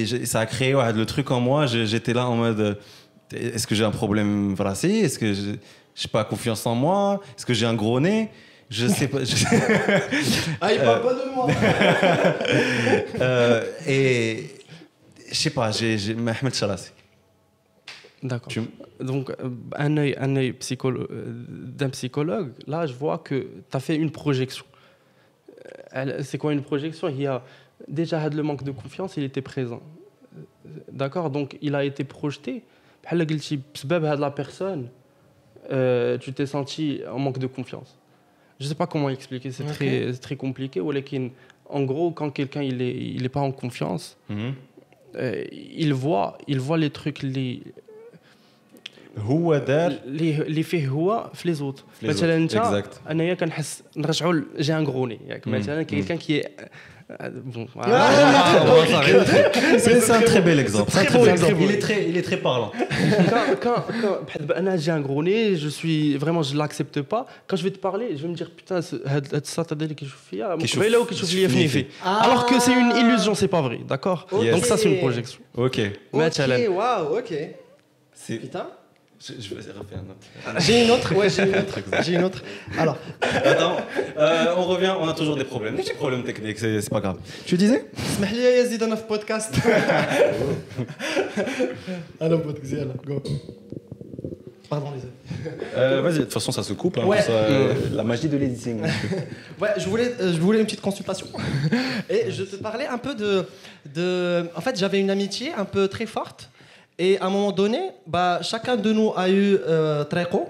[0.00, 1.66] et j'ai- ça a créé ouais, le truc en moi.
[1.66, 2.74] J'étais là en mode, euh,
[3.32, 5.60] est-ce que j'ai un problème voilà, si Est-ce que j'ai
[5.94, 7.20] j'ai pas confiance en moi?
[7.36, 8.28] Est-ce que j'ai un gros nez?
[8.70, 9.22] Je sais pas.
[9.24, 9.44] je-
[10.60, 11.46] Ah, il parle pas de moi.
[13.20, 14.50] Euh, et
[15.30, 16.90] je sais pas, j'ai j'ai Mohamed Chalassi.
[18.22, 18.52] D'accord.
[19.00, 20.54] Donc, euh, un œil, un œil
[20.84, 21.06] euh,
[21.48, 24.64] d'un psychologue, là, je vois que tu as fait une projection.
[25.94, 27.08] Euh, c'est quoi une projection?
[27.08, 27.42] Il y a
[27.86, 29.82] déjà le manque de confiance, il était présent.
[30.90, 32.64] D'accord Donc, il a été projeté.
[34.16, 34.88] de la personne,
[36.20, 37.98] tu t'es senti en manque de confiance.
[38.58, 40.80] Je ne sais pas comment expliquer, c'est très, très compliqué.
[41.70, 42.76] En gros, quand quelqu'un il
[43.28, 45.48] pas en confiance, mm-hmm.
[45.52, 47.22] il voit il voit les trucs
[49.17, 53.09] هو دار اللي اللي فيه هو في لي زوت في les مثلا autres, انت exact.
[53.11, 55.55] انايا كنحس نرجعوا ل- جي ان غروني ياك مم.
[55.55, 55.81] مثلا مم.
[55.83, 56.43] كيلكان كي
[57.23, 57.67] بون
[59.77, 60.91] C'est c'est un très bel exemple.
[60.91, 61.51] C'est un Très très beau bel exemple.
[61.53, 61.63] exemple.
[61.63, 62.71] Il est très, il est très parlant.
[63.31, 67.25] quand, quand, quand بحال دابا انا جي ان غروني je suis vraiment je l'accepte pas
[67.49, 69.93] quand je vais te parler je vais me dire putain ce- هاد هاد الساطه اللي
[69.93, 72.23] كيشوف فيا كيشوف- مقبله وكيشوف ليا في كيشوف نيفي Ah.
[72.25, 74.55] alors que c'est une illusion c'est pas vrai d'accord Yes.
[74.55, 75.79] donc ça c'est une projection Ok.
[76.13, 77.33] مثلا Ok, waouh, ok.
[78.27, 78.39] C'est.
[78.45, 78.65] Putain.
[79.20, 80.26] Je, vais refaire un autre.
[80.60, 81.80] J'ai une autre, ouais, j'ai une autre.
[82.02, 82.42] j'ai une autre.
[82.78, 82.96] Alors.
[83.20, 83.78] Attends,
[84.16, 85.76] euh, on revient, on a toujours des problèmes.
[85.76, 87.18] J'ai Des problèmes techniques, c'est pas grave.
[87.44, 87.84] Tu disais?
[88.16, 89.54] Smahliya Yazid dans notre podcast.
[92.20, 93.20] Alors, podcast, go.
[94.70, 95.02] Pardon, les
[95.76, 96.98] euh, Vas-y, de toute façon, ça se coupe.
[96.98, 97.74] Hein, euh, euh.
[97.92, 98.82] La magie de l'editing.
[99.60, 101.26] ouais, je voulais, je voulais une petite consultation.
[102.10, 103.46] Et je te parlais un peu de.
[103.94, 104.46] de...
[104.54, 106.50] En fait, j'avais une amitié un peu très forte
[106.99, 110.47] Et à un moment donné, bah, chacun de nous a eu euh, طريقه.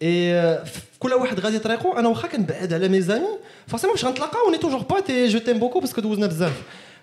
[0.00, 0.58] Et euh,
[0.98, 4.58] كل واحد غادي طريقه انا واخا كنبعد على mes amis forcément باش غنتلاقاو on est
[4.58, 6.52] toujours potes et je t'aime beaucoup parce que دوزنا بزاف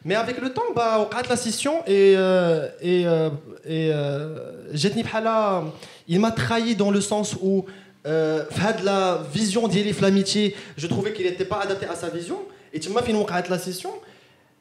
[0.06, 3.30] mais avec le temps bah وقعت la scission et euh, et euh,
[3.66, 5.64] et euh, جاتني بحال
[6.08, 7.66] il m'a trahi dans le sens où
[8.06, 11.96] euh, في هاد la vision ديالي في l'amitié je trouvais qu'il n'était pas adapté à
[11.96, 12.40] sa vision
[12.74, 13.92] et تما فين وقعت la scission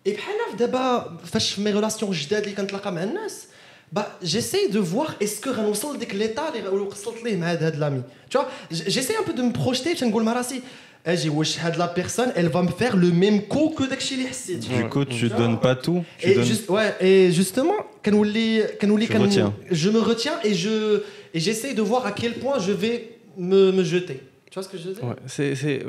[0.09, 3.47] et بحال دابا فاش في مي ريلاسيون جداد اللي كنتلاقى مع الناس
[3.93, 8.03] bah, j'essaye de voir est-ce que غنوصل لديك ليطا اللي وصلت ليه مع هاد لامي
[8.35, 10.61] tu vois j- j'essaie un peu de me projeter باش نقول مع راسي
[11.07, 14.29] اجي واش هاد لا بيرسون elle va me faire le même coup que داكشي اللي
[14.29, 16.03] حسيت Du coup, tu donnes pas tout.
[16.19, 16.45] Tu et, donnes...
[16.45, 19.53] juste, ouais, et justement, كنولي كنولي Tu كن- retiens.
[19.73, 21.01] je me retiens et je
[21.35, 22.97] et j'essaye de voir à quel point je vais
[23.37, 24.19] me, me jeter.
[24.51, 25.83] Tu vois ce que je veux dire Ouais, c'est c'est-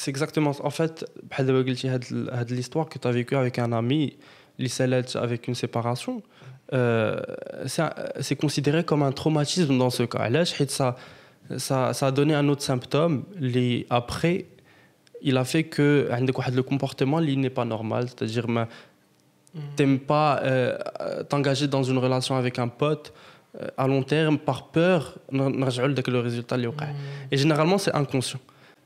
[0.00, 0.62] c'est exactement ça.
[0.70, 3.72] En fait, بحال دابا قلتي هاد ال- هاد l'histoire que tu as vécu avec un
[3.72, 4.12] ami
[4.58, 6.22] اللي سالت avec une séparation
[6.73, 7.19] Euh,
[7.65, 10.29] c'est considéré comme un traumatisme dans ce cas.
[10.45, 10.95] Ça,
[11.57, 13.25] ça, ça a donné un autre symptôme.
[13.39, 14.45] Les, après,
[15.21, 18.07] il a fait que le comportement n'est pas normal.
[18.07, 18.67] C'est-à-dire, mm.
[19.75, 20.77] t'aimes pas euh,
[21.29, 23.13] t'engager dans une relation avec un pote
[23.61, 25.15] euh, à long terme par peur,
[26.07, 26.57] le résultat.
[26.57, 26.71] Mm.
[27.31, 28.39] Et généralement, c'est inconscient.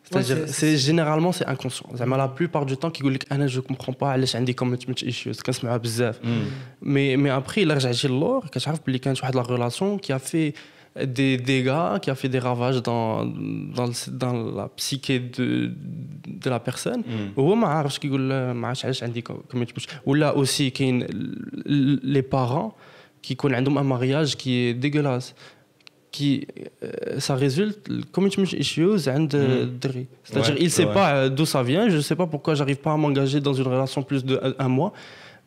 [0.07, 3.61] c'est-à-dire c'est- c'est généralement c'est inconscient زعما la plupart du temps كيقول لك انا je
[3.61, 6.85] comprends pas علاش عندي commitment issues كنسمعها بزاف Hmm.
[6.85, 10.53] mais mais après الا رجعتي للور كتعرف بلي كانت واحد la relation qui a fait
[11.20, 13.09] des dégâts qui a fait des ravages dans
[13.78, 15.47] dans, le- dans la psyché de
[16.45, 17.39] de la personne Hmm.
[17.39, 18.20] وهو ما عارفش كيقول
[18.53, 19.24] ما عرفتش علاش عندي
[19.55, 21.07] commitment ولا اوسي كاين
[22.03, 22.70] لي بارون
[23.22, 25.35] كيكون عندهم ان مارياج كي ديغولاس
[26.84, 29.80] Euh, ça résulte commitment issues and mm-hmm.
[29.80, 30.07] Dri.
[30.24, 32.93] C'est-à-dire ouais, il sait pas euh, d'où ça vient, je sais pas pourquoi j'arrive pas
[32.93, 34.93] à m'engager dans une relation plus de mois.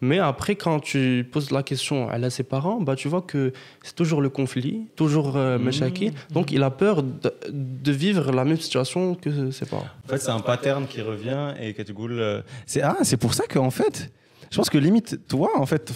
[0.02, 3.52] Mais après, quand tu poses la question à ses parents, bah, tu vois que
[3.82, 6.12] c'est toujours le conflit, toujours euh, mmh.
[6.30, 9.86] Donc, il a peur de, vivre la même situation que ses parents.
[10.06, 13.34] En fait, c'est un pattern qui revient et que tu euh, C'est ah, c'est pour
[13.34, 14.10] ça que en fait.
[14.50, 15.92] Je pense que limite, toi, en fait,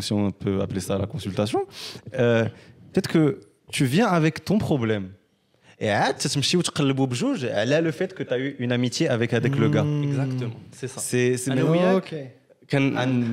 [0.00, 1.60] si on peut appeler ça la consultation,
[2.18, 2.44] euh,
[2.92, 3.38] peut-être que
[3.74, 5.08] tu viens avec ton problème.
[5.80, 6.12] Et ah,
[7.52, 9.82] elle a le fait que tu as eu une amitié avec, avec le gars.
[9.82, 10.04] Hmm.
[10.04, 11.00] Exactement, c'est ça.
[11.00, 11.50] C'est, c'est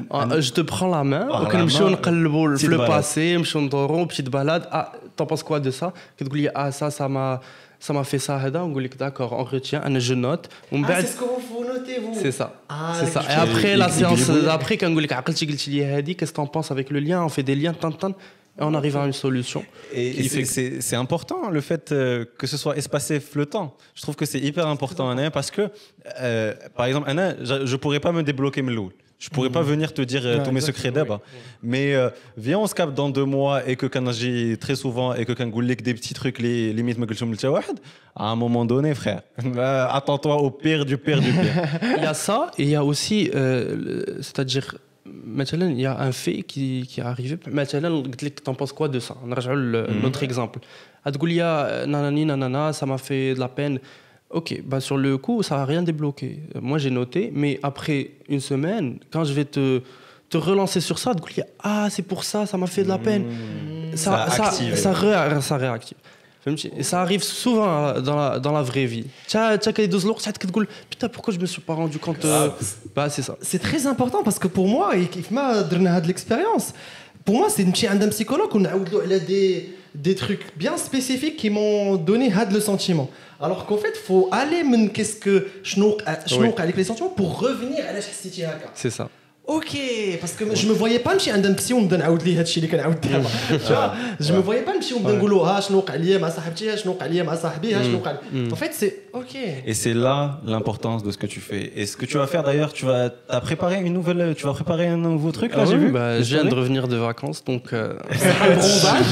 [0.09, 1.43] ah, euh, je te prends la main, ah,
[2.67, 3.37] le passé,
[4.07, 4.67] petite balade.
[4.71, 5.93] Ah, t'en penses quoi de ça?
[6.17, 7.39] Que tu ah ça, ça m'a,
[7.79, 10.49] ça m'a fait ça, on d'accord, on retient, je note.
[10.71, 12.17] c'est ce que vous notez vous.
[12.19, 12.61] C'est ça.
[12.99, 13.23] c'est ça.
[13.29, 14.91] Et après la séance, après quand
[16.01, 17.23] dit qu'est-ce que t'en penses avec le lien?
[17.23, 17.75] On fait des liens
[18.65, 19.65] on arrive à une solution.
[19.93, 23.75] Et, c'est important le fait euh, que ce soit espacé flottant.
[23.95, 25.69] Je trouve que c'est hyper important, Anna, parce que,
[26.19, 28.91] euh, par exemple, Anna, je ne pourrais pas me débloquer Mloul.
[29.21, 31.21] Je pourrais pas venir te dire euh, tous mes secrets d'abord.
[31.61, 35.13] Mais euh, viens, on se capte dans deux mois et que quand j'ai très souvent
[35.13, 37.05] et que quand que des petits trucs, les limites me
[38.15, 39.21] à un moment donné, frère,
[39.91, 41.53] attends-toi au pire du pire du pire.
[41.97, 43.29] il y a ça et il y a aussi,
[44.21, 47.37] c'est-à-dire, il y a un fait qui, qui est arrivé.
[48.43, 49.15] T'en penses quoi de ça?
[49.25, 50.01] Mhm.
[50.01, 50.59] notre exemple.
[51.03, 53.79] Adgoulia, nanani, nanana, ça m'a fait de la peine.
[54.29, 56.39] Ok, bah sur le coup, ça n'a rien débloqué.
[56.61, 59.81] Moi, j'ai noté, mais après une semaine, quand je vais te,
[60.29, 61.13] te relancer sur ça,
[61.59, 63.25] ah, c'est pour ça, ça m'a fait de la peine.
[63.95, 65.97] Ça, ça, ça, ça, réactive.
[66.75, 69.05] Et ça arrive souvent dans la, dans la vraie vie.
[70.89, 72.49] Putain, pourquoi je me suis pas rendu compte euh,
[72.95, 73.37] Bah, c'est ça.
[73.41, 76.73] C'est très important parce que pour moi, et qui m'a donné de l'expérience,
[77.25, 78.75] pour moi, c'est une un psychologue, on a
[79.19, 83.09] des, des trucs bien spécifiques qui m'ont donné le sentiment.
[83.39, 85.79] Alors qu'en fait, il faut aller qu'est-ce que je
[86.59, 88.01] avec les sentiments pour revenir à la
[88.73, 89.09] C'est ça.
[89.48, 89.78] Ok,
[90.20, 93.00] parce que je me voyais pas نمشي عند psy ونبدا نعاود ليه هادشي اللي كنعاود
[93.00, 93.28] دابا
[94.20, 96.76] je me voyais pas نمشي ونبدا نقول له ها شنو وقع ليا مع صاحبتي ها
[96.76, 98.16] شنو وقع ليا مع صاحبي ها شنو وقع
[98.52, 99.34] en fait c'est ok
[99.66, 102.42] et c'est là l'importance de ce que tu fais et ce que tu vas faire
[102.42, 105.70] d'ailleurs tu vas as préparé une nouvelle tu vas préparer un nouveau truc là ah
[105.70, 107.94] j'ai vu bah, je viens de revenir de vacances donc euh,
[108.44, 109.10] un bronzage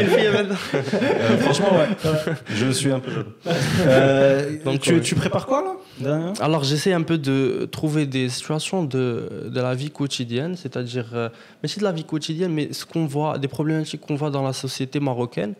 [0.00, 1.88] une fille maintenant euh, franchement ouais
[2.60, 5.60] je suis un peu euh, donc tu, tu prépares quoi
[6.06, 9.04] là alors j'essaie un peu de trouver des situations de
[9.49, 11.29] de la vie quotidienne, c'est-à-dire, euh,
[11.61, 14.43] mais c'est de la vie quotidienne, mais ce qu'on voit, des problématiques qu'on voit dans
[14.43, 15.53] la société marocaine,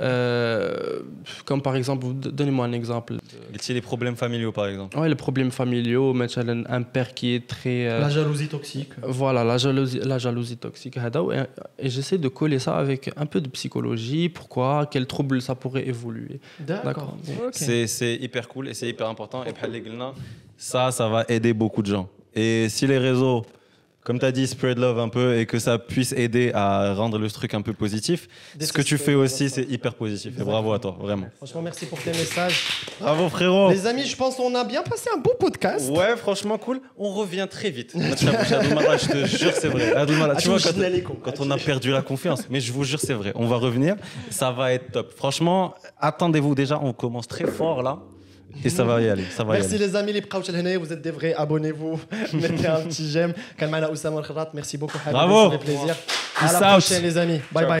[0.00, 1.00] euh,
[1.44, 3.16] comme par exemple, donnez-moi un exemple.
[3.60, 4.98] C'est les problèmes familiaux, par exemple.
[4.98, 6.14] Oui, les problèmes familiaux,
[6.68, 7.88] un père qui est très...
[7.88, 8.90] Euh, la jalousie toxique.
[9.02, 10.98] Voilà, la jalousie, la jalousie toxique.
[11.78, 15.86] Et, j'essaie de coller ça avec un peu de psychologie, pourquoi, quels troubles ça pourrait
[15.86, 16.40] évoluer.
[16.60, 17.16] D'accord.
[17.52, 19.44] C'est hyper cool et c'est hyper important.
[19.44, 19.52] Et
[20.56, 22.08] ça, ça va aider beaucoup de gens.
[22.34, 23.44] Et si les réseaux,
[24.04, 27.18] comme tu as dit, spread love un peu et que ça puisse aider à rendre
[27.18, 28.28] le truc un peu positif,
[28.58, 30.34] ce que tu fais aussi, c'est hyper positif.
[30.40, 31.28] Et bravo à toi, vraiment.
[31.36, 32.84] Franchement, merci pour tes messages.
[33.00, 33.70] Bravo, frérot.
[33.70, 35.88] Les amis, je pense qu'on a bien passé un beau podcast.
[35.90, 36.80] Ouais, franchement, cool.
[36.98, 37.92] On revient très vite.
[37.96, 39.94] je te jure, c'est vrai.
[40.38, 40.58] tu vois,
[41.22, 43.32] quand, on a perdu la confiance, mais je vous jure, c'est vrai.
[43.36, 43.96] On va revenir.
[44.30, 45.12] Ça va être top.
[45.16, 46.80] Franchement, attendez-vous déjà.
[46.82, 48.00] On commence très fort là.
[48.64, 49.24] Et ça va y aller.
[49.34, 49.86] Ça va Merci y aller.
[49.86, 52.00] les amis, les Pkauchel vous êtes des vrais, abonnez-vous,
[52.34, 53.32] mettez un petit j'aime.
[53.56, 54.20] Kalmana Oussam
[54.54, 55.50] Merci beaucoup, Bravo.
[55.50, 55.96] Ça fait plaisir.
[56.40, 57.40] À la prochaine, les amis.
[57.52, 57.68] Bye bye.